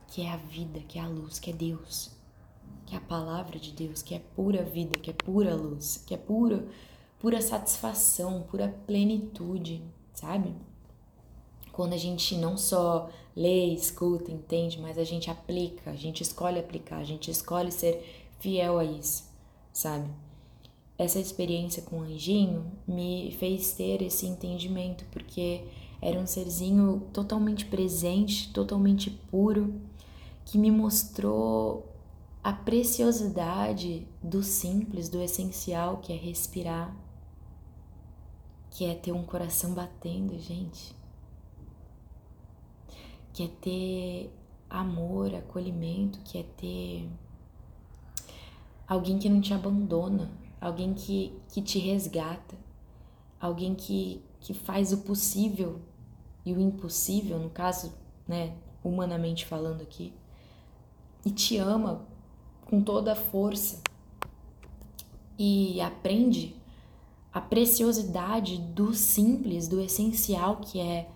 que 0.08 0.22
é 0.22 0.30
a 0.30 0.36
vida, 0.36 0.80
que 0.80 0.98
é 0.98 1.02
a 1.02 1.08
luz, 1.08 1.38
que 1.38 1.50
é 1.50 1.52
Deus, 1.54 2.10
que 2.84 2.94
é 2.94 2.98
a 2.98 3.00
palavra 3.00 3.58
de 3.58 3.72
Deus, 3.72 4.02
que 4.02 4.14
é 4.14 4.18
pura 4.34 4.62
vida, 4.62 4.98
que 4.98 5.10
é 5.10 5.14
pura 5.14 5.54
luz, 5.54 6.02
que 6.04 6.14
é 6.14 6.18
pura, 6.18 6.66
pura 7.22 7.40
satisfação, 7.40 8.42
pura 8.42 8.74
plenitude, 8.84 9.80
sabe? 10.12 10.52
Quando 11.70 11.92
a 11.92 11.96
gente 11.96 12.36
não 12.36 12.58
só 12.58 13.08
lê, 13.34 13.66
escuta, 13.66 14.32
entende, 14.32 14.80
mas 14.80 14.98
a 14.98 15.04
gente 15.04 15.30
aplica, 15.30 15.92
a 15.92 15.94
gente 15.94 16.20
escolhe 16.20 16.58
aplicar, 16.58 16.96
a 16.96 17.04
gente 17.04 17.30
escolhe 17.30 17.70
ser 17.70 18.26
fiel 18.40 18.76
a 18.76 18.84
isso, 18.84 19.22
sabe? 19.72 20.10
Essa 20.98 21.20
experiência 21.20 21.82
com 21.82 22.00
o 22.00 22.02
anjinho 22.02 22.72
me 22.88 23.30
fez 23.38 23.72
ter 23.72 24.02
esse 24.02 24.26
entendimento, 24.26 25.04
porque 25.12 25.62
era 26.00 26.18
um 26.18 26.26
serzinho 26.26 27.06
totalmente 27.12 27.66
presente, 27.66 28.52
totalmente 28.52 29.10
puro, 29.30 29.72
que 30.44 30.58
me 30.58 30.72
mostrou 30.72 31.88
a 32.42 32.52
preciosidade 32.52 34.08
do 34.20 34.42
simples, 34.42 35.08
do 35.08 35.22
essencial, 35.22 35.98
que 35.98 36.12
é 36.12 36.16
respirar, 36.16 36.92
que 38.72 38.86
é 38.86 38.94
ter 38.94 39.12
um 39.12 39.22
coração 39.22 39.74
batendo, 39.74 40.38
gente. 40.38 40.96
Que 43.32 43.44
é 43.44 43.48
ter 43.48 44.34
amor, 44.68 45.34
acolhimento, 45.34 46.20
que 46.20 46.38
é 46.38 46.42
ter 46.42 47.08
alguém 48.88 49.18
que 49.18 49.28
não 49.28 49.42
te 49.42 49.52
abandona, 49.52 50.30
alguém 50.58 50.94
que, 50.94 51.38
que 51.48 51.60
te 51.60 51.78
resgata, 51.78 52.56
alguém 53.38 53.74
que, 53.74 54.24
que 54.40 54.54
faz 54.54 54.90
o 54.92 54.98
possível 54.98 55.80
e 56.44 56.54
o 56.54 56.60
impossível, 56.60 57.38
no 57.38 57.50
caso, 57.50 57.92
né, 58.26 58.56
humanamente 58.82 59.44
falando 59.44 59.82
aqui, 59.82 60.14
e 61.26 61.30
te 61.30 61.58
ama 61.58 62.06
com 62.64 62.82
toda 62.82 63.12
a 63.12 63.16
força 63.16 63.82
e 65.38 65.78
aprende 65.80 66.61
a 67.32 67.40
preciosidade 67.40 68.58
do 68.58 68.92
simples, 68.92 69.66
do 69.66 69.80
essencial 69.80 70.56
que 70.56 70.78
é 70.78 71.08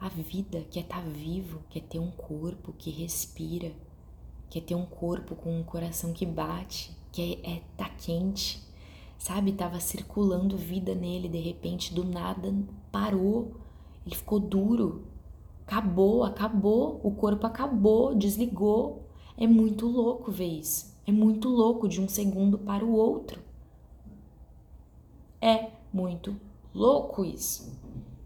a 0.00 0.08
vida, 0.08 0.64
que 0.70 0.78
é 0.78 0.82
estar 0.82 1.02
tá 1.02 1.08
vivo, 1.08 1.60
que 1.68 1.78
é 1.78 1.82
ter 1.82 1.98
um 1.98 2.10
corpo 2.10 2.72
que 2.72 2.90
respira, 2.90 3.72
que 4.48 4.58
é 4.58 4.62
ter 4.62 4.74
um 4.74 4.86
corpo 4.86 5.34
com 5.34 5.58
um 5.58 5.64
coração 5.64 6.12
que 6.12 6.24
bate, 6.24 6.96
que 7.10 7.40
é, 7.42 7.54
é 7.54 7.62
tá 7.76 7.88
quente, 7.88 8.62
sabe? 9.18 9.52
Tava 9.52 9.80
circulando 9.80 10.56
vida 10.56 10.94
nele, 10.94 11.28
de 11.28 11.38
repente, 11.38 11.92
do 11.92 12.04
nada 12.04 12.54
parou, 12.92 13.52
ele 14.06 14.14
ficou 14.14 14.38
duro, 14.38 15.06
acabou, 15.66 16.24
acabou, 16.24 17.00
o 17.02 17.10
corpo 17.10 17.46
acabou, 17.46 18.14
desligou. 18.14 19.08
É 19.36 19.46
muito 19.46 19.86
louco 19.86 20.30
ver 20.30 20.58
isso. 20.58 20.92
É 21.06 21.10
muito 21.10 21.48
louco 21.48 21.88
de 21.88 22.00
um 22.00 22.08
segundo 22.08 22.58
para 22.58 22.84
o 22.84 22.92
outro. 22.92 23.40
É 25.42 25.70
muito 25.92 26.40
louco 26.72 27.24
isso. 27.24 27.76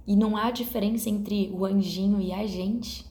E 0.07 0.15
não 0.15 0.37
há 0.37 0.51
diferença 0.51 1.09
entre 1.09 1.51
o 1.51 1.65
anjinho 1.65 2.21
e 2.21 2.31
a 2.31 2.47
gente. 2.47 3.07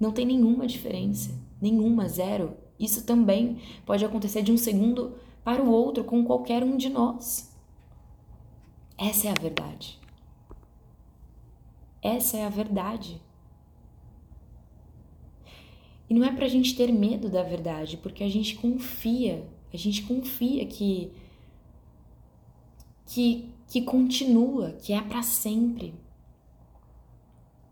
Não 0.00 0.10
tem 0.10 0.24
nenhuma 0.24 0.66
diferença. 0.66 1.38
Nenhuma, 1.60 2.08
zero. 2.08 2.56
Isso 2.80 3.04
também 3.04 3.58
pode 3.84 4.06
acontecer 4.06 4.42
de 4.42 4.50
um 4.50 4.56
segundo 4.56 5.16
para 5.44 5.62
o 5.62 5.70
outro 5.70 6.02
com 6.02 6.24
qualquer 6.24 6.64
um 6.64 6.78
de 6.78 6.88
nós. 6.88 7.54
Essa 8.96 9.28
é 9.28 9.30
a 9.30 9.40
verdade. 9.40 10.00
Essa 12.02 12.38
é 12.38 12.46
a 12.46 12.48
verdade. 12.48 13.20
E 16.08 16.14
não 16.14 16.24
é 16.24 16.32
pra 16.32 16.48
gente 16.48 16.74
ter 16.74 16.90
medo 16.90 17.28
da 17.28 17.42
verdade, 17.42 17.98
porque 17.98 18.24
a 18.24 18.28
gente 18.28 18.56
confia, 18.56 19.46
a 19.72 19.76
gente 19.76 20.04
confia 20.04 20.64
que 20.64 21.12
que 23.06 23.56
que 23.68 23.82
continua, 23.82 24.72
que 24.72 24.92
é 24.92 25.00
para 25.00 25.22
sempre. 25.22 25.94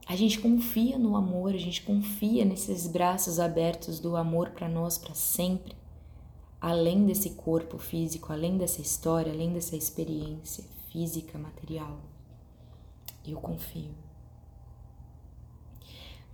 A 0.06 0.16
gente 0.16 0.38
confia 0.38 0.98
no 0.98 1.16
amor, 1.16 1.54
a 1.54 1.58
gente 1.58 1.82
confia 1.82 2.44
nesses 2.44 2.86
braços 2.86 3.40
abertos 3.40 4.00
do 4.00 4.16
amor 4.16 4.50
para 4.50 4.68
nós 4.68 4.98
para 4.98 5.14
sempre, 5.14 5.74
além 6.60 7.06
desse 7.06 7.30
corpo 7.30 7.78
físico, 7.78 8.32
além 8.32 8.58
dessa 8.58 8.82
história, 8.82 9.32
além 9.32 9.52
dessa 9.52 9.76
experiência 9.76 10.64
física, 10.90 11.38
material. 11.38 11.98
Eu 13.26 13.40
confio. 13.40 13.94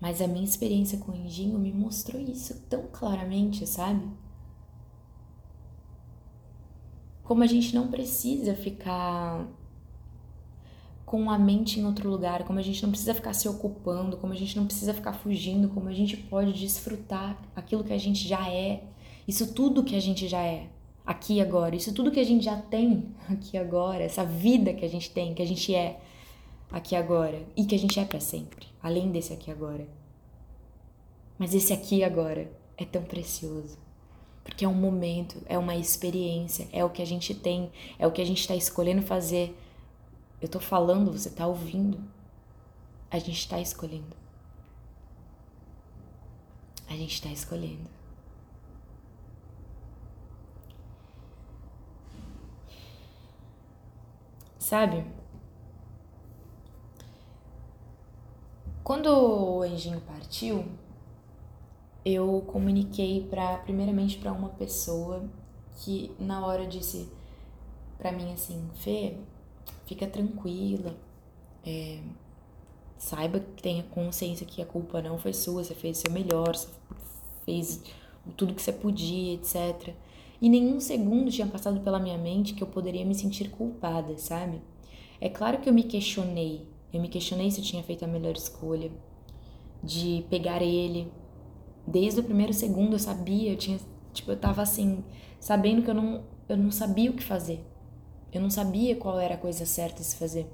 Mas 0.01 0.21
a 0.21 0.27
minha 0.27 0.45
experiência 0.45 0.99
com 0.99 1.13
o 1.13 1.15
Anjinho 1.15 1.59
me 1.59 1.73
mostrou 1.73 2.21
isso 2.21 2.59
tão 2.69 2.89
claramente, 2.91 3.67
sabe? 3.67 4.09
Como 7.31 7.45
a 7.45 7.47
gente 7.47 7.73
não 7.77 7.87
precisa 7.87 8.57
ficar 8.57 9.47
com 11.07 11.31
a 11.31 11.39
mente 11.39 11.79
em 11.79 11.87
outro 11.87 12.11
lugar, 12.11 12.43
como 12.43 12.59
a 12.59 12.63
gente 12.63 12.83
não 12.83 12.91
precisa 12.91 13.15
ficar 13.15 13.35
se 13.35 13.49
ocupando, 13.49 14.17
como 14.17 14.33
a 14.33 14.37
gente 14.37 14.57
não 14.57 14.67
precisa 14.67 14.93
ficar 14.93 15.13
fugindo, 15.13 15.69
como 15.69 15.89
a 15.89 15.93
gente 15.93 16.17
pode 16.17 16.53
desfrutar 16.53 17.41
aquilo 17.55 17.85
que 17.85 17.93
a 17.93 17.99
gente 17.99 18.27
já 18.27 18.51
é, 18.53 18.83
isso 19.29 19.55
tudo 19.55 19.85
que 19.85 19.95
a 19.95 20.01
gente 20.01 20.27
já 20.27 20.43
é 20.43 20.67
aqui 21.07 21.41
agora, 21.41 21.77
isso 21.77 21.95
tudo 21.95 22.11
que 22.11 22.19
a 22.19 22.25
gente 22.25 22.45
já 22.45 22.57
tem 22.57 23.15
aqui 23.29 23.57
agora, 23.57 24.03
essa 24.03 24.25
vida 24.25 24.75
que 24.75 24.85
a 24.85 24.89
gente 24.89 25.09
tem, 25.13 25.33
que 25.33 25.43
a 25.43 25.47
gente 25.47 25.73
é. 25.73 26.01
aqui 26.69 26.97
agora 26.97 27.47
e 27.57 27.65
que 27.65 27.77
a 27.77 27.79
gente 27.79 28.01
é 28.01 28.05
para 28.05 28.19
sempre, 28.19 28.67
além 28.83 29.13
desse 29.13 29.33
aqui 29.33 29.53
agora. 29.53 29.87
Mas 31.39 31.55
esse 31.55 31.73
aqui 31.73 32.03
agora 32.03 32.51
é 32.77 32.85
tão 32.85 33.05
precioso. 33.05 33.80
Porque 34.51 34.65
é 34.65 34.69
um 34.69 34.75
momento, 34.75 35.41
é 35.47 35.57
uma 35.57 35.77
experiência, 35.77 36.69
é 36.73 36.85
o 36.85 36.91
que 36.91 37.01
a 37.01 37.07
gente 37.07 37.33
tem, 37.33 37.71
é 37.99 38.07
o 38.07 38.11
que 38.11 38.21
a 38.21 38.25
gente 38.25 38.41
está 38.41 38.55
escolhendo 38.55 39.01
fazer. 39.01 39.57
Eu 40.43 40.49
tô 40.49 40.59
falando, 40.59 41.13
você 41.13 41.31
tá 41.31 41.47
ouvindo. 41.47 41.99
A 43.11 43.19
gente 43.19 43.39
está 43.39 43.61
escolhendo. 43.61 44.17
A 46.89 46.95
gente 46.95 47.15
está 47.15 47.29
escolhendo. 47.29 47.89
Sabe? 54.59 55.07
Quando 58.83 59.07
o 59.07 59.63
anjinho 59.63 60.01
partiu, 60.01 60.67
eu 62.05 62.43
comuniquei 62.47 63.27
para 63.29 63.59
primeiramente 63.59 64.19
para 64.19 64.33
uma 64.33 64.49
pessoa 64.51 65.25
que 65.77 66.11
na 66.19 66.47
hora 66.47 66.67
disse 66.67 67.09
para 67.99 68.13
mim 68.13 68.33
assim, 68.33 68.69
Fê, 68.77 69.17
fica 69.87 70.07
tranquila, 70.07 70.97
é, 71.65 72.01
saiba 72.97 73.41
que 73.41 73.63
tenha 73.63 73.83
consciência 73.83 74.47
que 74.47 74.63
a 74.63 74.67
culpa 74.67 75.03
não 75.03 75.19
foi 75.19 75.33
sua, 75.33 75.63
você 75.63 75.75
fez 75.75 75.99
o 75.99 76.01
seu 76.03 76.11
melhor, 76.11 76.55
você 76.55 76.69
fez 77.45 77.83
tudo 78.37 78.55
que 78.55 78.63
você 78.63 78.73
podia, 78.73 79.35
etc. 79.35 79.95
E 80.41 80.49
nenhum 80.49 80.81
segundo 80.81 81.31
tinha 81.31 81.47
passado 81.47 81.81
pela 81.81 81.99
minha 81.99 82.17
mente 82.17 82.55
que 82.55 82.63
eu 82.63 82.67
poderia 82.67 83.05
me 83.05 83.15
sentir 83.15 83.51
culpada, 83.51 84.17
sabe? 84.17 84.63
É 85.21 85.29
claro 85.29 85.59
que 85.59 85.69
eu 85.69 85.75
me 85.75 85.83
questionei 85.83 86.67
eu 86.93 87.01
me 87.01 87.09
questionei 87.09 87.51
se 87.51 87.61
eu 87.61 87.65
tinha 87.65 87.83
feito 87.83 88.05
a 88.05 88.09
melhor 88.09 88.35
escolha 88.35 88.91
de 89.83 90.25
pegar 90.29 90.61
ele. 90.61 91.11
Desde 91.87 92.21
o 92.21 92.25
primeiro 92.25 92.53
segundo 92.53 92.95
eu 92.95 92.99
sabia, 92.99 93.53
eu 93.53 93.57
tinha, 93.57 93.79
tipo, 94.13 94.31
eu 94.31 94.37
tava 94.37 94.63
assim, 94.63 95.03
sabendo 95.39 95.83
que 95.83 95.91
eu 95.91 95.95
não, 95.95 96.23
eu 96.49 96.57
não 96.57 96.71
sabia 96.71 97.11
o 97.11 97.15
que 97.15 97.23
fazer. 97.23 97.65
Eu 98.33 98.41
não 98.41 98.51
sabia 98.51 98.95
qual 98.97 99.19
era 99.19 99.35
a 99.35 99.39
coisa 99.39 99.67
certa 99.67 100.03
se 100.03 100.17
fazer. 100.17 100.47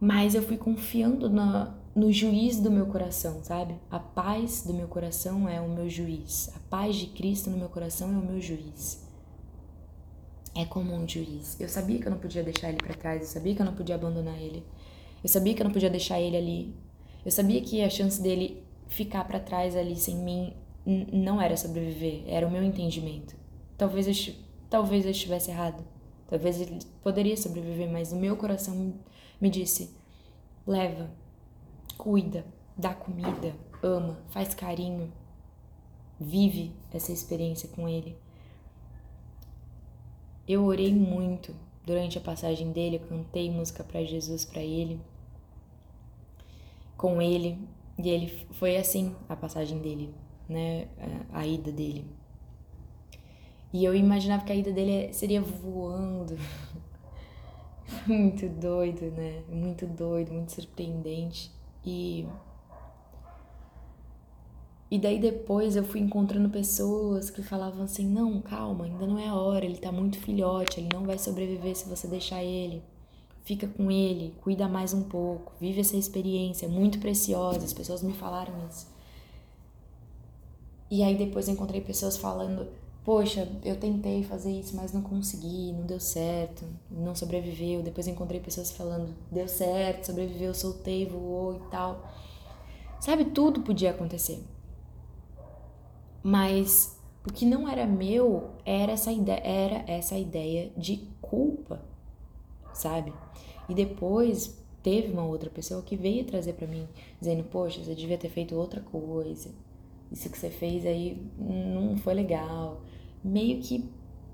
Mas 0.00 0.34
eu 0.34 0.42
fui 0.42 0.56
confiando 0.56 1.28
na, 1.28 1.74
no 1.94 2.12
juiz 2.12 2.58
do 2.60 2.70
meu 2.70 2.86
coração, 2.86 3.42
sabe? 3.42 3.74
A 3.90 3.98
paz 3.98 4.64
do 4.64 4.72
meu 4.72 4.88
coração 4.88 5.48
é 5.48 5.60
o 5.60 5.68
meu 5.68 5.90
juiz. 5.90 6.50
A 6.54 6.58
paz 6.70 6.96
de 6.96 7.06
Cristo 7.06 7.50
no 7.50 7.58
meu 7.58 7.68
coração 7.68 8.08
é 8.08 8.18
o 8.18 8.24
meu 8.24 8.40
juiz 8.40 9.08
é 10.60 10.64
como 10.64 10.92
um 10.92 11.08
juiz. 11.08 11.56
Eu 11.60 11.68
sabia 11.68 12.00
que 12.00 12.06
eu 12.06 12.10
não 12.10 12.18
podia 12.18 12.42
deixar 12.42 12.68
ele 12.68 12.78
para 12.78 12.94
trás, 12.94 13.22
eu 13.22 13.28
sabia 13.28 13.54
que 13.54 13.62
eu 13.62 13.66
não 13.66 13.74
podia 13.74 13.94
abandonar 13.94 14.36
ele. 14.40 14.64
Eu 15.22 15.28
sabia 15.28 15.54
que 15.54 15.62
eu 15.62 15.64
não 15.64 15.72
podia 15.72 15.88
deixar 15.88 16.20
ele 16.20 16.36
ali. 16.36 16.74
Eu 17.24 17.30
sabia 17.30 17.60
que 17.60 17.82
a 17.82 17.88
chance 17.88 18.20
dele 18.20 18.62
ficar 18.88 19.24
para 19.24 19.40
trás 19.40 19.76
ali 19.76 19.96
sem 19.96 20.16
mim 20.16 20.54
não 21.12 21.40
era 21.40 21.56
sobreviver, 21.56 22.24
era 22.26 22.46
o 22.46 22.50
meu 22.50 22.62
entendimento. 22.62 23.36
Talvez 23.76 24.06
eu, 24.08 24.34
talvez 24.68 25.04
eu 25.04 25.10
estivesse 25.10 25.50
errado. 25.50 25.84
Talvez 26.26 26.60
ele 26.60 26.78
poderia 27.02 27.36
sobreviver, 27.36 27.90
mas 27.90 28.12
o 28.12 28.16
meu 28.16 28.36
coração 28.36 28.94
me 29.40 29.50
disse: 29.50 29.94
leva, 30.66 31.10
cuida, 31.96 32.44
dá 32.76 32.94
comida, 32.94 33.54
ama, 33.82 34.18
faz 34.28 34.54
carinho, 34.54 35.12
vive 36.18 36.72
essa 36.92 37.12
experiência 37.12 37.68
com 37.68 37.88
ele. 37.88 38.16
Eu 40.46 40.64
orei 40.64 40.94
muito 40.94 41.54
Durante 41.88 42.18
a 42.18 42.20
passagem 42.20 42.70
dele, 42.70 42.96
eu 42.96 43.08
cantei 43.08 43.50
música 43.50 43.82
para 43.82 44.04
Jesus 44.04 44.44
para 44.44 44.60
ele, 44.60 45.00
com 46.98 47.22
ele, 47.22 47.58
e 47.98 48.08
ele 48.08 48.28
foi 48.52 48.76
assim 48.76 49.14
a 49.28 49.34
passagem 49.34 49.78
dele, 49.78 50.14
né, 50.48 50.88
a, 51.32 51.40
a 51.40 51.46
ida 51.46 51.72
dele. 51.72 52.06
E 53.72 53.84
eu 53.84 53.94
imaginava 53.94 54.44
que 54.44 54.52
a 54.52 54.56
ida 54.56 54.72
dele 54.72 55.12
seria 55.12 55.42
voando. 55.42 56.36
muito 58.06 58.48
doido, 58.48 59.10
né? 59.10 59.42
Muito 59.48 59.86
doido, 59.86 60.32
muito 60.32 60.52
surpreendente. 60.52 61.52
E 61.84 62.26
e 64.90 64.98
daí 64.98 65.20
depois 65.20 65.76
eu 65.76 65.84
fui 65.84 66.00
encontrando 66.00 66.48
pessoas 66.48 67.28
que 67.28 67.42
falavam 67.42 67.84
assim: 67.84 68.06
não, 68.06 68.40
calma, 68.40 68.86
ainda 68.86 69.06
não 69.06 69.18
é 69.18 69.28
a 69.28 69.34
hora, 69.34 69.64
ele 69.64 69.76
tá 69.76 69.92
muito 69.92 70.18
filhote, 70.18 70.80
ele 70.80 70.88
não 70.92 71.04
vai 71.04 71.18
sobreviver 71.18 71.76
se 71.76 71.88
você 71.88 72.08
deixar 72.08 72.42
ele. 72.42 72.82
Fica 73.48 73.66
com 73.66 73.90
ele, 73.90 74.34
cuida 74.42 74.68
mais 74.68 74.92
um 74.92 75.04
pouco, 75.04 75.54
vive 75.58 75.80
essa 75.80 75.96
experiência, 75.96 76.66
é 76.66 76.68
muito 76.68 76.98
preciosa. 76.98 77.64
As 77.64 77.72
pessoas 77.72 78.02
me 78.02 78.12
falaram 78.12 78.52
isso. 78.68 78.86
E 80.90 81.02
aí 81.02 81.16
depois 81.16 81.48
encontrei 81.48 81.80
pessoas 81.80 82.18
falando: 82.18 82.68
Poxa, 83.02 83.50
eu 83.64 83.80
tentei 83.80 84.22
fazer 84.22 84.52
isso, 84.52 84.76
mas 84.76 84.92
não 84.92 85.00
consegui, 85.00 85.72
não 85.72 85.86
deu 85.86 85.98
certo, 85.98 86.66
não 86.90 87.14
sobreviveu. 87.14 87.82
Depois 87.82 88.06
encontrei 88.06 88.38
pessoas 88.38 88.70
falando: 88.70 89.14
Deu 89.32 89.48
certo, 89.48 90.04
sobreviveu, 90.04 90.52
soltei, 90.52 91.06
voou 91.06 91.56
e 91.56 91.70
tal. 91.70 92.06
Sabe, 93.00 93.24
tudo 93.24 93.62
podia 93.62 93.92
acontecer. 93.92 94.44
Mas 96.22 97.00
o 97.26 97.32
que 97.32 97.46
não 97.46 97.66
era 97.66 97.86
meu 97.86 98.50
era 98.62 98.92
essa 98.92 99.10
ideia, 99.10 99.40
era 99.42 99.90
essa 99.90 100.18
ideia 100.18 100.70
de 100.76 100.98
culpa, 101.22 101.80
sabe? 102.74 103.10
E 103.68 103.74
depois 103.74 104.58
teve 104.82 105.12
uma 105.12 105.24
outra 105.24 105.50
pessoa 105.50 105.82
que 105.82 105.96
veio 105.96 106.24
trazer 106.24 106.54
para 106.54 106.66
mim, 106.66 106.86
dizendo: 107.20 107.44
Poxa, 107.44 107.82
você 107.82 107.94
devia 107.94 108.18
ter 108.18 108.30
feito 108.30 108.54
outra 108.54 108.80
coisa. 108.80 109.50
Isso 110.10 110.30
que 110.30 110.38
você 110.38 110.50
fez 110.50 110.86
aí 110.86 111.22
não 111.38 111.96
foi 111.98 112.14
legal. 112.14 112.80
Meio 113.22 113.60
que 113.60 113.84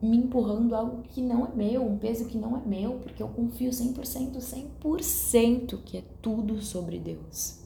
me 0.00 0.18
empurrando 0.18 0.74
algo 0.74 1.02
que 1.02 1.20
não 1.20 1.46
é 1.46 1.54
meu, 1.54 1.84
um 1.84 1.98
peso 1.98 2.26
que 2.26 2.36
não 2.36 2.56
é 2.56 2.60
meu, 2.64 2.98
porque 2.98 3.22
eu 3.22 3.28
confio 3.28 3.70
100%, 3.70 4.36
100% 4.82 5.78
que 5.84 5.98
é 5.98 6.04
tudo 6.20 6.60
sobre 6.62 6.98
Deus. 6.98 7.60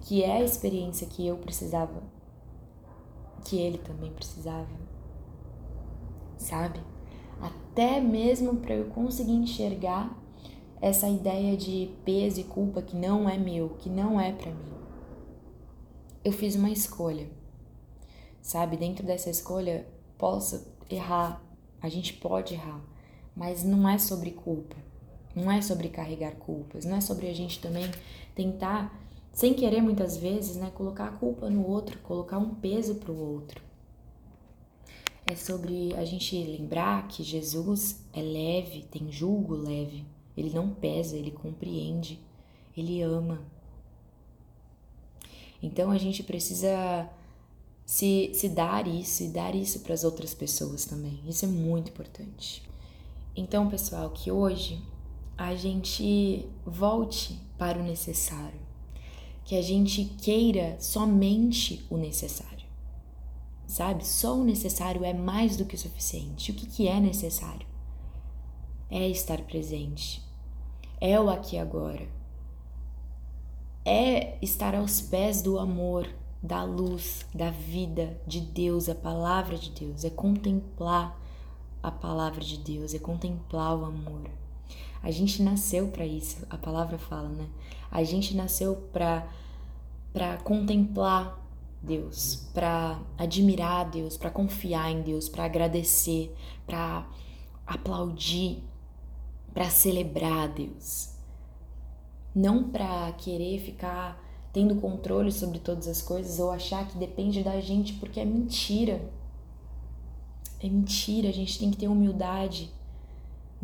Que 0.00 0.22
é 0.22 0.38
a 0.38 0.42
experiência 0.42 1.06
que 1.06 1.26
eu 1.26 1.36
precisava 1.36 2.02
que 3.44 3.58
ele 3.58 3.78
também 3.78 4.10
precisava. 4.10 4.66
Sabe? 6.36 6.80
Até 7.74 8.00
mesmo 8.00 8.54
para 8.58 8.72
eu 8.72 8.84
conseguir 8.84 9.32
enxergar 9.32 10.16
essa 10.80 11.08
ideia 11.08 11.56
de 11.56 11.90
peso 12.04 12.40
e 12.40 12.44
culpa 12.44 12.80
que 12.80 12.94
não 12.94 13.28
é 13.28 13.36
meu, 13.36 13.70
que 13.70 13.90
não 13.90 14.20
é 14.20 14.30
para 14.30 14.52
mim. 14.52 14.72
Eu 16.24 16.30
fiz 16.30 16.54
uma 16.54 16.70
escolha. 16.70 17.28
Sabe? 18.40 18.76
Dentro 18.76 19.04
dessa 19.04 19.28
escolha, 19.28 19.88
posso 20.16 20.64
errar, 20.88 21.42
a 21.82 21.88
gente 21.88 22.12
pode 22.12 22.54
errar, 22.54 22.80
mas 23.34 23.64
não 23.64 23.88
é 23.88 23.98
sobre 23.98 24.30
culpa. 24.30 24.76
Não 25.34 25.50
é 25.50 25.60
sobre 25.60 25.88
carregar 25.88 26.36
culpas, 26.36 26.84
não 26.84 26.98
é 26.98 27.00
sobre 27.00 27.28
a 27.28 27.34
gente 27.34 27.60
também 27.60 27.90
tentar 28.36 28.96
sem 29.32 29.52
querer 29.52 29.80
muitas 29.80 30.16
vezes, 30.16 30.54
né, 30.54 30.70
colocar 30.72 31.06
a 31.06 31.12
culpa 31.16 31.50
no 31.50 31.66
outro, 31.66 31.98
colocar 32.04 32.38
um 32.38 32.54
peso 32.54 32.94
para 32.94 33.10
o 33.10 33.32
outro. 33.34 33.60
É 35.26 35.34
sobre 35.34 35.94
a 35.94 36.04
gente 36.04 36.36
lembrar 36.36 37.08
que 37.08 37.22
Jesus 37.22 38.00
é 38.12 38.20
leve, 38.20 38.82
tem 38.90 39.10
julgo 39.10 39.54
leve. 39.54 40.04
Ele 40.36 40.50
não 40.50 40.70
pesa, 40.70 41.16
ele 41.16 41.30
compreende, 41.30 42.20
ele 42.76 43.00
ama. 43.02 43.40
Então 45.62 45.90
a 45.90 45.98
gente 45.98 46.22
precisa 46.22 47.08
se, 47.86 48.30
se 48.34 48.48
dar 48.48 48.86
isso 48.86 49.22
e 49.22 49.28
dar 49.28 49.54
isso 49.54 49.80
para 49.80 49.94
as 49.94 50.04
outras 50.04 50.34
pessoas 50.34 50.84
também. 50.84 51.20
Isso 51.26 51.44
é 51.44 51.48
muito 51.48 51.90
importante. 51.90 52.62
Então, 53.36 53.68
pessoal, 53.68 54.10
que 54.10 54.30
hoje 54.30 54.80
a 55.36 55.54
gente 55.54 56.46
volte 56.64 57.38
para 57.56 57.78
o 57.78 57.82
necessário 57.82 58.64
que 59.44 59.56
a 59.56 59.62
gente 59.62 60.04
queira 60.22 60.76
somente 60.80 61.84
o 61.90 61.96
necessário. 61.96 62.53
Sabe? 63.74 64.06
Só 64.06 64.36
o 64.36 64.44
necessário 64.44 65.04
é 65.04 65.12
mais 65.12 65.56
do 65.56 65.64
que 65.64 65.74
o 65.74 65.78
suficiente. 65.78 66.52
O 66.52 66.54
que, 66.54 66.64
que 66.64 66.86
é 66.86 67.00
necessário? 67.00 67.66
É 68.88 69.08
estar 69.08 69.38
presente. 69.38 70.22
É 71.00 71.20
o 71.20 71.28
aqui 71.28 71.56
e 71.56 71.58
agora. 71.58 72.06
É 73.84 74.38
estar 74.40 74.76
aos 74.76 75.00
pés 75.00 75.42
do 75.42 75.58
amor, 75.58 76.08
da 76.40 76.62
luz, 76.62 77.26
da 77.34 77.50
vida 77.50 78.16
de 78.24 78.40
Deus, 78.40 78.88
a 78.88 78.94
palavra 78.94 79.58
de 79.58 79.70
Deus. 79.70 80.04
É 80.04 80.10
contemplar 80.10 81.20
a 81.82 81.90
palavra 81.90 82.42
de 82.42 82.58
Deus, 82.58 82.94
é 82.94 83.00
contemplar 83.00 83.76
o 83.76 83.86
amor. 83.86 84.30
A 85.02 85.10
gente 85.10 85.42
nasceu 85.42 85.88
para 85.88 86.06
isso, 86.06 86.46
a 86.48 86.56
palavra 86.56 86.96
fala, 86.96 87.28
né? 87.28 87.48
A 87.90 88.04
gente 88.04 88.36
nasceu 88.36 88.76
para 88.92 89.26
para 90.12 90.36
contemplar 90.36 91.43
Deus, 91.84 92.48
para 92.54 93.00
admirar 93.18 93.90
Deus, 93.90 94.16
para 94.16 94.30
confiar 94.30 94.90
em 94.90 95.02
Deus, 95.02 95.28
para 95.28 95.44
agradecer, 95.44 96.34
para 96.66 97.06
aplaudir, 97.66 98.62
para 99.52 99.70
celebrar 99.70 100.48
Deus, 100.48 101.10
não 102.34 102.70
para 102.70 103.12
querer 103.12 103.60
ficar 103.60 104.22
tendo 104.52 104.76
controle 104.76 105.32
sobre 105.32 105.58
todas 105.58 105.88
as 105.88 106.00
coisas 106.00 106.38
ou 106.38 106.50
achar 106.50 106.86
que 106.88 106.96
depende 106.96 107.42
da 107.42 107.60
gente, 107.60 107.94
porque 107.94 108.20
é 108.20 108.24
mentira. 108.24 109.12
É 110.60 110.68
mentira, 110.68 111.28
a 111.28 111.32
gente 111.32 111.58
tem 111.58 111.70
que 111.70 111.76
ter 111.76 111.88
humildade. 111.88 112.72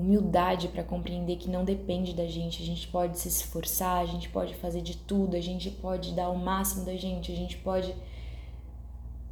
Humildade 0.00 0.68
para 0.68 0.82
compreender 0.82 1.36
que 1.36 1.50
não 1.50 1.64
depende 1.64 2.14
da 2.14 2.26
gente. 2.26 2.62
A 2.62 2.66
gente 2.66 2.88
pode 2.88 3.18
se 3.18 3.28
esforçar, 3.28 3.98
a 3.98 4.06
gente 4.06 4.28
pode 4.28 4.54
fazer 4.54 4.80
de 4.80 4.96
tudo, 4.96 5.36
a 5.36 5.40
gente 5.40 5.70
pode 5.70 6.12
dar 6.12 6.30
o 6.30 6.38
máximo 6.38 6.84
da 6.84 6.96
gente, 6.96 7.30
a 7.30 7.36
gente 7.36 7.56
pode 7.58 7.94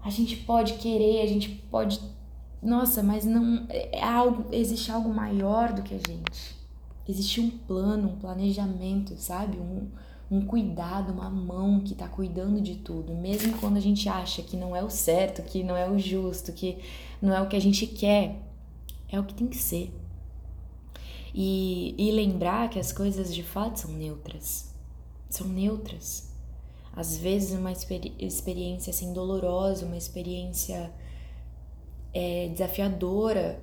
a 0.04 0.10
gente 0.10 0.36
pode 0.36 0.74
querer, 0.74 1.22
a 1.22 1.26
gente 1.26 1.48
pode 1.48 2.00
nossa, 2.62 3.02
mas 3.02 3.24
não 3.24 3.66
é 3.68 4.02
algo, 4.02 4.46
existe 4.52 4.90
algo 4.90 5.12
maior 5.12 5.72
do 5.72 5.82
que 5.82 5.94
a 5.94 5.98
gente. 5.98 6.56
Existe 7.08 7.40
um 7.40 7.50
plano, 7.50 8.10
um 8.10 8.16
planejamento, 8.16 9.14
sabe? 9.16 9.56
Um, 9.58 9.88
um 10.30 10.44
cuidado, 10.44 11.12
uma 11.12 11.30
mão 11.30 11.80
que 11.80 11.92
está 11.92 12.06
cuidando 12.08 12.60
de 12.60 12.76
tudo, 12.76 13.14
mesmo 13.14 13.56
quando 13.58 13.76
a 13.76 13.80
gente 13.80 14.08
acha 14.08 14.42
que 14.42 14.56
não 14.56 14.76
é 14.76 14.82
o 14.82 14.90
certo, 14.90 15.42
que 15.42 15.62
não 15.62 15.76
é 15.76 15.88
o 15.88 15.98
justo, 15.98 16.52
que 16.52 16.78
não 17.22 17.34
é 17.34 17.40
o 17.40 17.48
que 17.48 17.56
a 17.56 17.60
gente 17.60 17.86
quer, 17.86 18.42
é 19.08 19.18
o 19.18 19.24
que 19.24 19.34
tem 19.34 19.46
que 19.46 19.56
ser. 19.56 19.90
E, 21.40 21.94
e 21.96 22.10
lembrar 22.10 22.68
que 22.68 22.80
as 22.80 22.90
coisas 22.90 23.32
de 23.32 23.44
fato 23.44 23.78
são 23.78 23.92
neutras, 23.92 24.74
são 25.30 25.46
neutras. 25.46 26.34
Às 26.92 27.16
vezes, 27.16 27.56
uma 27.56 27.70
experi 27.70 28.12
experiência 28.18 28.90
assim 28.90 29.12
dolorosa, 29.12 29.86
uma 29.86 29.96
experiência 29.96 30.92
é, 32.12 32.48
desafiadora, 32.48 33.62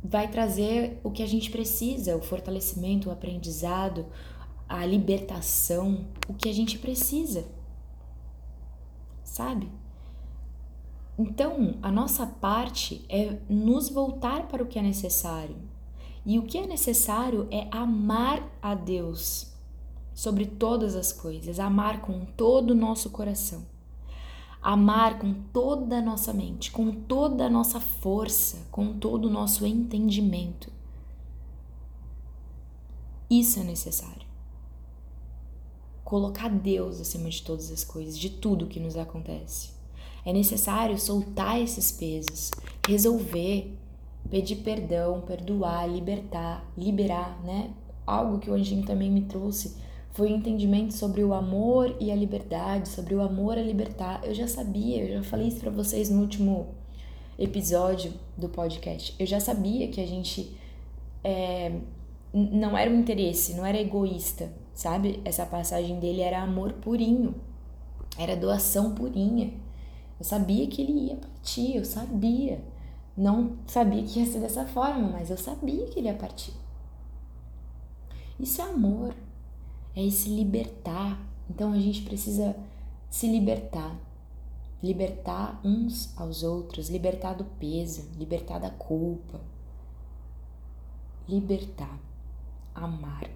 vai 0.00 0.30
trazer 0.30 1.00
o 1.02 1.10
que 1.10 1.24
a 1.24 1.26
gente 1.26 1.50
precisa, 1.50 2.16
o 2.16 2.22
fortalecimento, 2.22 3.08
o 3.08 3.12
aprendizado, 3.12 4.06
a 4.68 4.86
libertação, 4.86 6.06
o 6.28 6.34
que 6.34 6.48
a 6.48 6.54
gente 6.54 6.78
precisa. 6.78 7.44
Sabe? 9.24 9.68
Então, 11.18 11.80
a 11.82 11.90
nossa 11.90 12.24
parte 12.24 13.04
é 13.08 13.38
nos 13.48 13.88
voltar 13.88 14.46
para 14.46 14.62
o 14.62 14.66
que 14.66 14.78
é 14.78 14.82
necessário. 14.82 15.56
E 16.24 16.38
o 16.38 16.42
que 16.42 16.58
é 16.58 16.66
necessário 16.66 17.46
é 17.50 17.68
amar 17.70 18.46
a 18.60 18.74
Deus 18.74 19.52
sobre 20.12 20.46
todas 20.46 20.94
as 20.94 21.12
coisas, 21.12 21.60
amar 21.60 22.00
com 22.00 22.24
todo 22.24 22.72
o 22.72 22.74
nosso 22.74 23.10
coração, 23.10 23.64
amar 24.60 25.18
com 25.18 25.32
toda 25.52 25.98
a 25.98 26.02
nossa 26.02 26.32
mente, 26.32 26.70
com 26.70 26.90
toda 26.90 27.46
a 27.46 27.50
nossa 27.50 27.80
força, 27.80 28.66
com 28.70 28.98
todo 28.98 29.26
o 29.26 29.30
nosso 29.30 29.64
entendimento. 29.64 30.72
Isso 33.30 33.60
é 33.60 33.62
necessário 33.62 34.28
colocar 36.08 36.48
Deus 36.48 37.02
acima 37.02 37.28
de 37.28 37.42
todas 37.42 37.70
as 37.70 37.84
coisas, 37.84 38.16
de 38.16 38.30
tudo 38.30 38.66
que 38.66 38.80
nos 38.80 38.96
acontece. 38.96 39.72
É 40.24 40.32
necessário 40.32 40.98
soltar 40.98 41.60
esses 41.60 41.92
pesos, 41.92 42.50
resolver, 42.88 43.76
pedir 44.30 44.56
perdão, 44.56 45.20
perdoar, 45.22 45.88
libertar, 45.88 46.64
liberar, 46.76 47.40
né? 47.44 47.70
Algo 48.06 48.38
que 48.38 48.50
o 48.50 48.54
anjinho 48.54 48.84
também 48.84 49.10
me 49.10 49.22
trouxe 49.22 49.76
foi 50.12 50.32
o 50.32 50.34
um 50.34 50.36
entendimento 50.36 50.94
sobre 50.94 51.22
o 51.22 51.32
amor 51.32 51.94
e 52.00 52.10
a 52.10 52.16
liberdade, 52.16 52.88
sobre 52.88 53.14
o 53.14 53.20
amor 53.22 53.56
a 53.56 53.62
libertar. 53.62 54.20
Eu 54.24 54.34
já 54.34 54.48
sabia, 54.48 55.04
eu 55.04 55.18
já 55.18 55.22
falei 55.22 55.48
isso 55.48 55.60
para 55.60 55.70
vocês 55.70 56.10
no 56.10 56.20
último 56.20 56.74
episódio 57.38 58.12
do 58.36 58.48
podcast. 58.48 59.14
Eu 59.18 59.26
já 59.26 59.38
sabia 59.38 59.88
que 59.88 60.00
a 60.00 60.06
gente 60.06 60.56
é, 61.22 61.72
não 62.32 62.76
era 62.76 62.90
um 62.90 62.98
interesse, 62.98 63.54
não 63.54 63.64
era 63.64 63.80
egoísta, 63.80 64.50
sabe? 64.74 65.20
Essa 65.24 65.46
passagem 65.46 66.00
dele 66.00 66.20
era 66.20 66.42
amor 66.42 66.72
purinho, 66.74 67.34
era 68.18 68.36
doação 68.36 68.94
purinha. 68.94 69.52
Eu 70.18 70.24
sabia 70.24 70.66
que 70.66 70.82
ele 70.82 70.92
ia 70.92 71.16
partir, 71.16 71.76
eu 71.76 71.84
sabia. 71.84 72.60
Não 73.18 73.56
sabia 73.66 74.04
que 74.04 74.20
ia 74.20 74.26
ser 74.26 74.38
dessa 74.38 74.64
forma, 74.64 75.08
mas 75.08 75.28
eu 75.28 75.36
sabia 75.36 75.88
que 75.88 75.98
ele 75.98 76.06
ia 76.06 76.14
partir. 76.14 76.54
Isso 78.38 78.62
é 78.62 78.64
amor, 78.64 79.12
é 79.96 80.04
esse 80.06 80.28
libertar. 80.28 81.20
Então 81.50 81.72
a 81.72 81.78
gente 81.80 82.02
precisa 82.02 82.54
se 83.10 83.26
libertar. 83.26 83.98
Libertar 84.80 85.60
uns 85.64 86.16
aos 86.16 86.44
outros, 86.44 86.88
libertar 86.88 87.32
do 87.32 87.44
peso, 87.44 88.08
libertar 88.16 88.60
da 88.60 88.70
culpa. 88.70 89.40
Libertar 91.28 91.98
amar. 92.72 93.28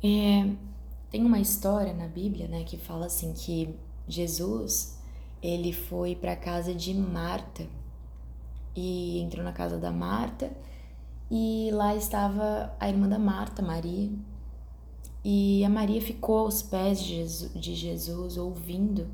É, 0.00 0.48
tem 1.10 1.24
uma 1.24 1.40
história 1.40 1.92
na 1.92 2.06
Bíblia, 2.06 2.46
né, 2.46 2.62
que 2.62 2.76
fala 2.76 3.06
assim 3.06 3.32
que 3.32 3.74
Jesus 4.06 5.02
ele 5.44 5.74
foi 5.74 6.16
para 6.16 6.32
a 6.32 6.36
casa 6.36 6.74
de 6.74 6.94
Marta 6.94 7.66
e 8.74 9.20
entrou 9.20 9.44
na 9.44 9.52
casa 9.52 9.76
da 9.76 9.92
Marta 9.92 10.50
e 11.30 11.68
lá 11.70 11.94
estava 11.94 12.74
a 12.80 12.88
irmã 12.88 13.06
da 13.06 13.18
Marta, 13.18 13.60
Maria. 13.60 14.10
E 15.22 15.62
a 15.62 15.68
Maria 15.68 16.00
ficou 16.00 16.38
aos 16.38 16.62
pés 16.62 16.98
de 16.98 17.16
Jesus, 17.16 17.52
de 17.54 17.74
Jesus 17.74 18.38
ouvindo 18.38 19.06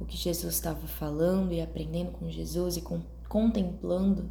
o 0.00 0.04
que 0.04 0.16
Jesus 0.16 0.54
estava 0.54 0.88
falando 0.88 1.52
e 1.52 1.60
aprendendo 1.60 2.10
com 2.10 2.28
Jesus 2.28 2.76
e 2.76 2.82
com, 2.82 3.00
contemplando 3.28 4.28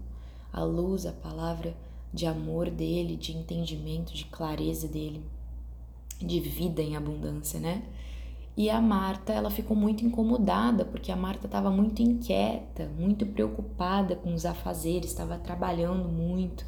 a 0.52 0.62
luz, 0.62 1.06
a 1.06 1.14
palavra 1.14 1.74
de 2.14 2.26
amor 2.26 2.70
dele, 2.70 3.16
de 3.16 3.32
entendimento, 3.32 4.14
de 4.14 4.26
clareza 4.26 4.90
dele, 4.90 5.24
de 6.20 6.42
vida 6.42 6.82
em 6.82 6.98
abundância, 6.98 7.62
né? 7.62 7.82
E 8.58 8.70
a 8.70 8.82
Marta, 8.82 9.32
ela 9.32 9.50
ficou 9.50 9.76
muito 9.76 10.06
incomodada, 10.06 10.84
porque 10.84 11.12
a 11.12 11.16
Marta 11.16 11.46
estava 11.46 11.72
muito 11.72 12.02
inquieta, 12.02 12.92
muito 13.00 13.26
preocupada 13.26 14.16
com 14.16 14.34
os 14.34 14.46
afazeres, 14.46 15.12
estava 15.12 15.38
trabalhando 15.38 16.10
muito. 16.10 16.66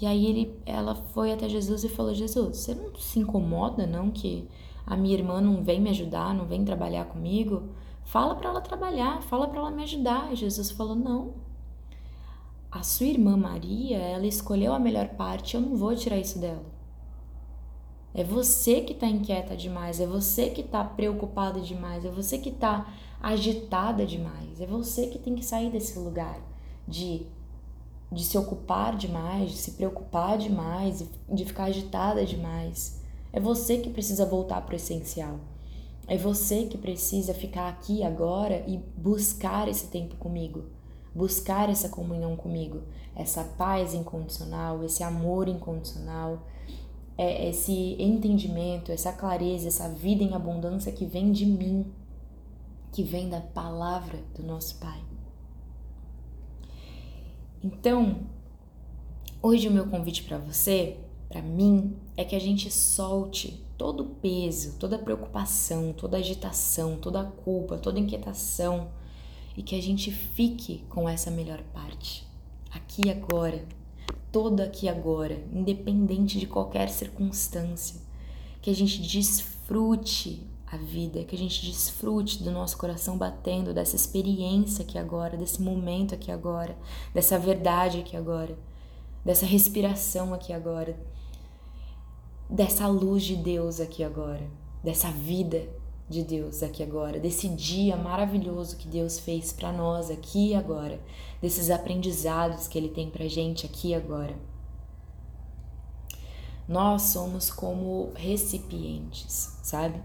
E 0.00 0.06
aí 0.06 0.26
ele, 0.26 0.58
ela 0.64 0.94
foi 0.94 1.32
até 1.32 1.48
Jesus 1.48 1.84
e 1.84 1.88
falou: 1.88 2.14
Jesus, 2.14 2.56
você 2.56 2.74
não 2.74 2.94
se 2.96 3.20
incomoda 3.20 3.86
não 3.86 4.10
que 4.10 4.48
a 4.86 4.96
minha 4.96 5.14
irmã 5.14 5.40
não 5.40 5.62
vem 5.62 5.80
me 5.80 5.90
ajudar, 5.90 6.34
não 6.34 6.46
vem 6.46 6.64
trabalhar 6.64 7.04
comigo? 7.04 7.68
Fala 8.04 8.34
para 8.34 8.50
ela 8.50 8.60
trabalhar, 8.60 9.22
fala 9.22 9.46
para 9.46 9.60
ela 9.60 9.70
me 9.70 9.82
ajudar. 9.82 10.32
E 10.32 10.36
Jesus 10.36 10.70
falou: 10.70 10.96
Não, 10.96 11.34
a 12.70 12.82
sua 12.82 13.06
irmã 13.06 13.36
Maria, 13.36 13.98
ela 13.98 14.26
escolheu 14.26 14.72
a 14.72 14.78
melhor 14.78 15.10
parte, 15.10 15.54
eu 15.54 15.60
não 15.60 15.76
vou 15.76 15.94
tirar 15.94 16.16
isso 16.16 16.38
dela. 16.38 16.71
É 18.14 18.22
você 18.22 18.80
que 18.82 18.92
está 18.92 19.06
inquieta 19.06 19.56
demais, 19.56 20.00
é 20.00 20.06
você 20.06 20.50
que 20.50 20.60
está 20.60 20.84
preocupada 20.84 21.60
demais, 21.60 22.04
é 22.04 22.10
você 22.10 22.38
que 22.38 22.50
está 22.50 22.92
agitada 23.20 24.04
demais, 24.04 24.60
é 24.60 24.66
você 24.66 25.06
que 25.06 25.18
tem 25.18 25.34
que 25.34 25.44
sair 25.44 25.70
desse 25.70 25.98
lugar 25.98 26.38
de, 26.86 27.26
de 28.10 28.22
se 28.24 28.36
ocupar 28.36 28.96
demais, 28.96 29.52
de 29.52 29.56
se 29.56 29.72
preocupar 29.72 30.36
demais, 30.36 31.04
de 31.28 31.44
ficar 31.44 31.64
agitada 31.64 32.26
demais. 32.26 33.00
É 33.32 33.40
você 33.40 33.78
que 33.78 33.88
precisa 33.88 34.26
voltar 34.26 34.60
para 34.60 34.74
o 34.74 34.76
essencial. 34.76 35.40
É 36.06 36.16
você 36.16 36.66
que 36.66 36.76
precisa 36.76 37.32
ficar 37.32 37.68
aqui 37.68 38.02
agora 38.02 38.62
e 38.66 38.76
buscar 38.96 39.68
esse 39.68 39.86
tempo 39.86 40.16
comigo 40.16 40.64
buscar 41.14 41.68
essa 41.68 41.88
comunhão 41.88 42.36
comigo, 42.36 42.82
essa 43.14 43.44
paz 43.44 43.94
incondicional, 43.94 44.82
esse 44.84 45.02
amor 45.02 45.48
incondicional, 45.48 46.42
é 47.16 47.48
esse 47.48 47.96
entendimento, 47.98 48.90
essa 48.90 49.12
clareza, 49.12 49.68
essa 49.68 49.88
vida 49.88 50.22
em 50.22 50.34
abundância 50.34 50.92
que 50.92 51.04
vem 51.04 51.32
de 51.32 51.46
mim, 51.46 51.86
que 52.90 53.02
vem 53.02 53.28
da 53.28 53.40
palavra 53.40 54.18
do 54.34 54.42
nosso 54.42 54.78
Pai. 54.78 55.00
Então, 57.62 58.20
hoje 59.42 59.68
o 59.68 59.70
meu 59.70 59.86
convite 59.86 60.24
para 60.24 60.38
você, 60.38 60.98
para 61.28 61.40
mim, 61.40 61.96
é 62.16 62.24
que 62.24 62.34
a 62.34 62.40
gente 62.40 62.70
solte 62.70 63.64
todo 63.78 64.02
o 64.02 64.08
peso, 64.16 64.76
toda 64.78 64.96
a 64.96 64.98
preocupação, 64.98 65.92
toda 65.92 66.16
a 66.16 66.20
agitação, 66.20 66.96
toda 66.96 67.20
a 67.20 67.24
culpa, 67.24 67.78
toda 67.78 67.98
a 67.98 68.02
inquietação 68.02 68.90
e 69.56 69.62
que 69.62 69.76
a 69.76 69.82
gente 69.82 70.10
fique 70.10 70.84
com 70.88 71.08
essa 71.08 71.30
melhor 71.30 71.62
parte, 71.74 72.26
aqui 72.70 73.10
agora, 73.10 73.64
todo 74.30 74.60
aqui 74.60 74.88
agora, 74.88 75.42
independente 75.52 76.38
de 76.38 76.46
qualquer 76.46 76.88
circunstância, 76.88 78.00
que 78.60 78.70
a 78.70 78.74
gente 78.74 79.00
desfrute 79.00 80.46
a 80.66 80.76
vida, 80.76 81.24
que 81.24 81.34
a 81.34 81.38
gente 81.38 81.66
desfrute 81.66 82.42
do 82.42 82.50
nosso 82.50 82.78
coração 82.78 83.18
batendo, 83.18 83.74
dessa 83.74 83.94
experiência 83.94 84.82
aqui 84.84 84.96
agora, 84.96 85.36
desse 85.36 85.60
momento 85.60 86.14
aqui 86.14 86.30
agora, 86.30 86.76
dessa 87.12 87.38
verdade 87.38 88.00
aqui 88.00 88.16
agora, 88.16 88.56
dessa 89.24 89.44
respiração 89.44 90.32
aqui 90.32 90.52
agora, 90.52 90.98
dessa 92.48 92.86
luz 92.86 93.22
de 93.22 93.36
Deus 93.36 93.80
aqui 93.80 94.02
agora, 94.02 94.48
dessa 94.82 95.10
vida 95.10 95.68
de 96.08 96.22
Deus 96.22 96.62
aqui 96.62 96.82
agora, 96.82 97.18
desse 97.18 97.48
dia 97.48 97.96
maravilhoso 97.96 98.76
que 98.76 98.88
Deus 98.88 99.18
fez 99.18 99.52
para 99.52 99.72
nós 99.72 100.10
aqui 100.10 100.54
agora, 100.54 101.00
desses 101.40 101.70
aprendizados 101.70 102.68
que 102.68 102.76
Ele 102.76 102.88
tem 102.88 103.10
para 103.10 103.26
gente 103.28 103.64
aqui 103.64 103.94
agora. 103.94 104.36
Nós 106.68 107.02
somos 107.02 107.50
como 107.50 108.12
recipientes, 108.14 109.58
sabe? 109.62 110.00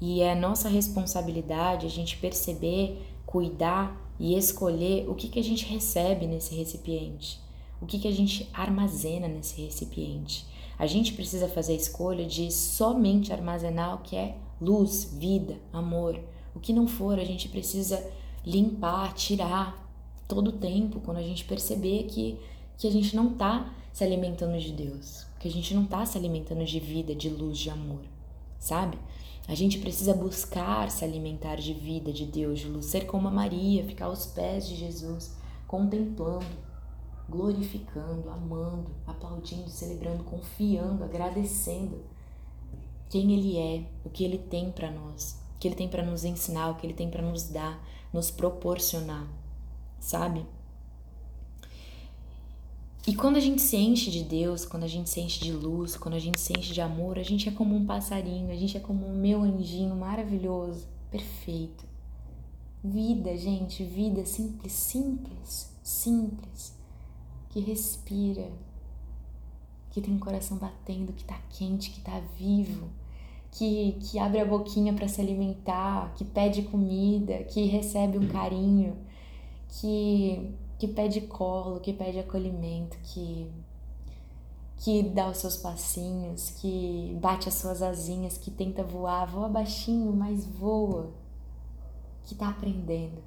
E 0.00 0.20
é 0.20 0.34
nossa 0.34 0.68
responsabilidade 0.68 1.86
a 1.86 1.90
gente 1.90 2.16
perceber, 2.16 3.02
cuidar 3.24 4.00
e 4.18 4.36
escolher 4.36 5.08
o 5.08 5.14
que, 5.14 5.28
que 5.28 5.38
a 5.38 5.44
gente 5.44 5.64
recebe 5.66 6.26
nesse 6.26 6.54
recipiente, 6.54 7.40
o 7.80 7.86
que, 7.86 7.98
que 7.98 8.08
a 8.08 8.12
gente 8.12 8.48
armazena 8.52 9.28
nesse 9.28 9.60
recipiente. 9.60 10.46
A 10.78 10.86
gente 10.86 11.12
precisa 11.12 11.48
fazer 11.48 11.72
a 11.72 11.76
escolha 11.76 12.26
de 12.26 12.50
somente 12.50 13.32
armazenar 13.32 13.94
o 13.94 13.98
que 13.98 14.16
é 14.16 14.36
luz, 14.64 15.12
vida, 15.12 15.58
amor. 15.72 16.18
O 16.54 16.60
que 16.60 16.72
não 16.72 16.86
for, 16.86 17.18
a 17.18 17.24
gente 17.24 17.48
precisa 17.48 18.04
limpar, 18.44 19.12
tirar 19.12 19.82
todo 20.26 20.48
o 20.48 20.52
tempo 20.52 21.00
quando 21.00 21.18
a 21.18 21.22
gente 21.22 21.44
perceber 21.44 22.04
que, 22.04 22.38
que 22.78 22.88
a 22.88 22.90
gente 22.90 23.14
não 23.14 23.32
está 23.32 23.72
se 23.92 24.02
alimentando 24.02 24.58
de 24.58 24.72
Deus, 24.72 25.26
que 25.38 25.46
a 25.46 25.50
gente 25.50 25.74
não 25.74 25.84
está 25.84 26.04
se 26.06 26.16
alimentando 26.16 26.64
de 26.64 26.80
vida, 26.80 27.14
de 27.14 27.28
luz, 27.28 27.58
de 27.58 27.70
amor, 27.70 28.00
sabe? 28.58 28.98
A 29.46 29.54
gente 29.54 29.78
precisa 29.78 30.14
buscar 30.14 30.90
se 30.90 31.04
alimentar 31.04 31.56
de 31.56 31.74
vida, 31.74 32.10
de 32.10 32.24
Deus, 32.24 32.60
de 32.60 32.68
luz, 32.68 32.86
ser 32.86 33.06
como 33.06 33.28
a 33.28 33.30
Maria, 33.30 33.84
ficar 33.84 34.06
aos 34.06 34.26
pés 34.26 34.66
de 34.66 34.74
Jesus, 34.74 35.36
contemplando, 35.66 36.46
glorificando, 37.28 38.30
amando, 38.30 38.90
aplaudindo, 39.06 39.68
celebrando, 39.68 40.24
confiando, 40.24 41.04
agradecendo 41.04 42.13
quem 43.14 43.32
Ele 43.32 43.56
é, 43.56 43.84
o 44.04 44.10
que 44.10 44.24
Ele 44.24 44.38
tem 44.38 44.72
para 44.72 44.90
nós, 44.90 45.40
o 45.54 45.58
que 45.60 45.68
Ele 45.68 45.76
tem 45.76 45.88
para 45.88 46.02
nos 46.02 46.24
ensinar, 46.24 46.70
o 46.70 46.74
que 46.74 46.84
Ele 46.84 46.94
tem 46.94 47.08
para 47.08 47.22
nos 47.22 47.44
dar, 47.44 47.80
nos 48.12 48.28
proporcionar, 48.28 49.24
sabe? 50.00 50.44
E 53.06 53.14
quando 53.14 53.36
a 53.36 53.40
gente 53.40 53.62
se 53.62 53.76
enche 53.76 54.10
de 54.10 54.24
Deus, 54.24 54.64
quando 54.64 54.82
a 54.82 54.88
gente 54.88 55.08
se 55.08 55.20
enche 55.20 55.38
de 55.38 55.52
luz, 55.52 55.96
quando 55.96 56.16
a 56.16 56.18
gente 56.18 56.40
se 56.40 56.58
enche 56.58 56.74
de 56.74 56.80
amor, 56.80 57.16
a 57.16 57.22
gente 57.22 57.48
é 57.48 57.52
como 57.52 57.76
um 57.76 57.86
passarinho, 57.86 58.50
a 58.50 58.56
gente 58.56 58.76
é 58.76 58.80
como 58.80 59.06
um 59.06 59.14
meu 59.16 59.42
anjinho 59.42 59.94
maravilhoso, 59.94 60.88
perfeito. 61.08 61.84
Vida, 62.82 63.36
gente, 63.36 63.84
vida 63.84 64.26
simples, 64.26 64.72
simples, 64.72 65.72
simples, 65.84 66.74
que 67.50 67.60
respira, 67.60 68.50
que 69.92 70.00
tem 70.00 70.16
o 70.16 70.18
coração 70.18 70.56
batendo, 70.56 71.12
que 71.12 71.22
tá 71.22 71.40
quente, 71.50 71.92
que 71.92 72.00
tá 72.00 72.20
vivo, 72.36 72.90
que, 73.54 73.96
que 74.00 74.18
abre 74.18 74.40
a 74.40 74.44
boquinha 74.44 74.92
para 74.92 75.08
se 75.08 75.20
alimentar, 75.20 76.12
que 76.16 76.24
pede 76.24 76.62
comida, 76.62 77.44
que 77.44 77.66
recebe 77.66 78.18
um 78.18 78.28
carinho, 78.28 78.96
que 79.68 80.54
que 80.76 80.88
pede 80.88 81.20
colo, 81.22 81.80
que 81.80 81.92
pede 81.92 82.18
acolhimento, 82.18 82.98
que 83.04 83.50
que 84.76 85.02
dá 85.04 85.30
os 85.30 85.38
seus 85.38 85.56
passinhos, 85.56 86.50
que 86.60 87.16
bate 87.20 87.48
as 87.48 87.54
suas 87.54 87.80
asinhas, 87.80 88.36
que 88.36 88.50
tenta 88.50 88.82
voar, 88.82 89.26
voa 89.26 89.48
baixinho, 89.48 90.12
mas 90.12 90.44
voa, 90.44 91.12
que 92.24 92.34
tá 92.34 92.48
aprendendo, 92.48 93.22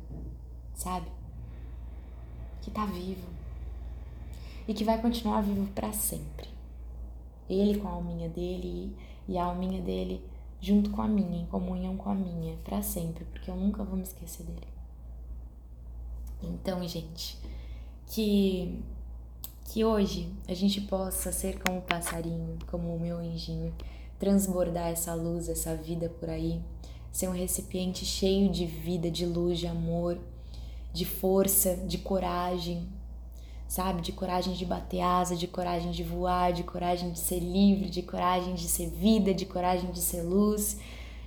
sabe? 0.75 1.07
Que 2.61 2.69
tá 2.69 2.85
vivo 2.85 3.27
e 4.67 4.73
que 4.73 4.83
vai 4.83 5.01
continuar 5.01 5.41
vivo 5.41 5.65
para 5.73 5.93
sempre. 5.93 6.49
Ele 7.49 7.79
com 7.79 7.87
a 7.87 7.91
alminha 7.91 8.27
dele 8.27 8.93
e 9.27 9.37
a 9.37 9.45
alminha 9.45 9.81
dele 9.81 10.23
junto 10.59 10.89
com 10.89 11.01
a 11.01 11.07
minha, 11.07 11.41
em 11.41 11.45
comunhão 11.45 11.95
com 11.95 12.09
a 12.09 12.15
minha, 12.15 12.57
para 12.63 12.81
sempre, 12.81 13.25
porque 13.25 13.49
eu 13.49 13.55
nunca 13.55 13.83
vou 13.83 13.95
me 13.95 14.03
esquecer 14.03 14.43
dele. 14.43 14.67
Então, 16.41 16.87
gente, 16.87 17.37
que 18.07 18.83
que 19.67 19.83
hoje 19.83 20.31
a 20.47 20.53
gente 20.53 20.79
possa 20.79 21.29
ser 21.29 21.59
como 21.59 21.79
o 21.79 21.81
passarinho, 21.81 22.57
como 22.67 22.95
o 22.95 22.99
meu 22.99 23.17
anjinho, 23.17 23.73
transbordar 24.17 24.87
essa 24.87 25.13
luz, 25.13 25.49
essa 25.49 25.75
vida 25.75 26.09
por 26.09 26.29
aí, 26.29 26.61
ser 27.11 27.27
um 27.27 27.33
recipiente 27.33 28.05
cheio 28.05 28.49
de 28.49 28.65
vida, 28.65 29.11
de 29.11 29.25
luz, 29.25 29.59
de 29.59 29.67
amor, 29.67 30.17
de 30.93 31.03
força, 31.03 31.75
de 31.75 31.97
coragem, 31.97 32.87
sabe? 33.67 34.01
De 34.01 34.11
coragem 34.11 34.53
de 34.53 34.65
bater 34.65 35.01
asa, 35.01 35.35
de 35.35 35.47
coragem 35.47 35.91
de 35.91 36.03
voar, 36.03 36.53
de 36.53 36.63
coragem 36.63 37.11
de 37.11 37.19
ser 37.19 37.39
livre, 37.39 37.89
de 37.89 38.01
coragem 38.01 38.55
de 38.55 38.67
ser 38.67 38.89
vida, 38.89 39.33
de 39.33 39.45
coragem 39.45 39.91
de 39.91 39.99
ser 39.99 40.21
luz, 40.21 40.77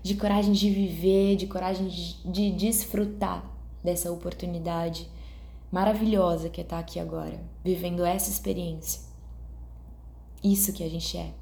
de 0.03 0.15
coragem 0.15 0.53
de 0.53 0.71
viver, 0.71 1.37
de 1.37 1.47
coragem 1.47 1.89
de, 1.89 2.15
de 2.25 2.51
desfrutar 2.53 3.45
dessa 3.85 4.11
oportunidade 4.11 5.09
maravilhosa 5.71 6.49
que 6.49 6.61
é 6.61 6.65
estar 6.65 6.79
aqui 6.79 6.99
agora, 6.99 7.41
vivendo 7.63 8.05
essa 8.05 8.31
experiência. 8.31 9.03
Isso 10.43 10.73
que 10.73 10.83
a 10.83 10.89
gente 10.89 11.17
é, 11.17 11.33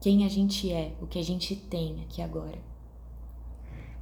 quem 0.00 0.24
a 0.24 0.28
gente 0.28 0.70
é, 0.70 0.92
o 1.00 1.06
que 1.06 1.18
a 1.18 1.24
gente 1.24 1.56
tem 1.56 2.02
aqui 2.02 2.20
agora. 2.20 2.58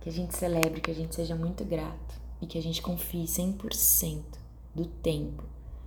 Que 0.01 0.09
a 0.09 0.13
gente 0.13 0.37
celebre, 0.37 0.81
que 0.81 0.91
a 0.91 0.95
gente 0.95 1.15
seja 1.15 1.37
muito 1.37 1.65
grato 1.65 2.21
e 2.41 2.47
que 2.47 2.59
a 2.59 2.63
gente 2.63 2.83
confie 2.83 3.25
100% 3.25 4.21
do 4.75 4.85
tempo 4.85 5.45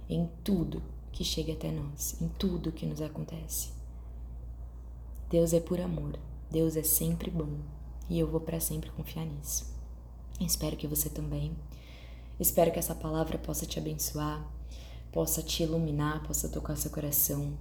em 0.09 0.29
tudo 0.43 0.81
que 1.11 1.23
chega 1.23 1.53
até 1.53 1.71
nós, 1.71 2.21
em 2.21 2.27
tudo 2.27 2.71
que 2.71 2.85
nos 2.85 3.01
acontece. 3.01 3.69
Deus 5.29 5.53
é 5.53 5.59
por 5.59 5.79
amor, 5.79 6.19
Deus 6.51 6.75
é 6.75 6.83
sempre 6.83 7.31
bom 7.31 7.57
e 8.09 8.19
eu 8.19 8.27
vou 8.27 8.39
para 8.39 8.59
sempre 8.59 8.91
confiar 8.91 9.25
nisso. 9.25 9.73
Espero 10.39 10.75
que 10.75 10.87
você 10.87 11.09
também. 11.09 11.55
Espero 12.39 12.71
que 12.71 12.79
essa 12.79 12.93
palavra 12.93 13.37
possa 13.37 13.65
te 13.65 13.79
abençoar, 13.79 14.45
possa 15.11 15.41
te 15.41 15.63
iluminar, 15.63 16.21
possa 16.27 16.49
tocar 16.49 16.75
seu 16.75 16.91
coração. 16.91 17.53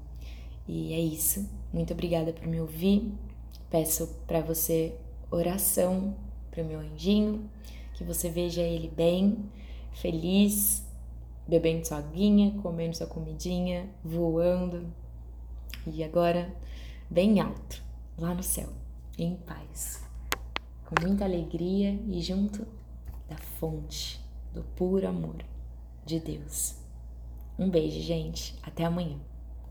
E 0.66 0.92
é 0.92 1.00
isso. 1.00 1.48
Muito 1.72 1.92
obrigada 1.92 2.33
por 2.33 2.46
me 2.46 2.61
ouvir. 2.61 3.12
Peço 3.70 4.09
para 4.26 4.40
você 4.40 4.96
oração 5.30 6.16
para 6.50 6.62
o 6.62 6.66
meu 6.66 6.78
anjinho, 6.78 7.48
que 7.94 8.04
você 8.04 8.30
veja 8.30 8.62
ele 8.62 8.88
bem, 8.88 9.50
feliz, 9.92 10.85
bebendo 11.46 11.87
sua 11.87 11.98
aguinha, 11.98 12.59
comendo 12.62 12.96
sua 12.96 13.07
comidinha, 13.07 13.88
voando. 14.02 14.87
E 15.87 16.02
agora, 16.02 16.54
bem 17.11 17.40
alto, 17.40 17.83
lá 18.18 18.35
no 18.35 18.42
céu, 18.42 18.68
em 19.18 19.37
paz, 19.37 20.02
com 20.87 21.07
muita 21.07 21.24
alegria 21.24 21.98
e 22.09 22.20
junto 22.20 22.66
da 23.28 23.37
fonte 23.37 24.20
do 24.52 24.62
puro 24.62 25.09
amor 25.09 25.37
de 26.04 26.20
Deus. 26.20 26.76
Um 27.59 27.70
beijo, 27.70 28.00
gente. 28.00 28.57
Até 28.62 28.85
amanhã. 28.85 29.18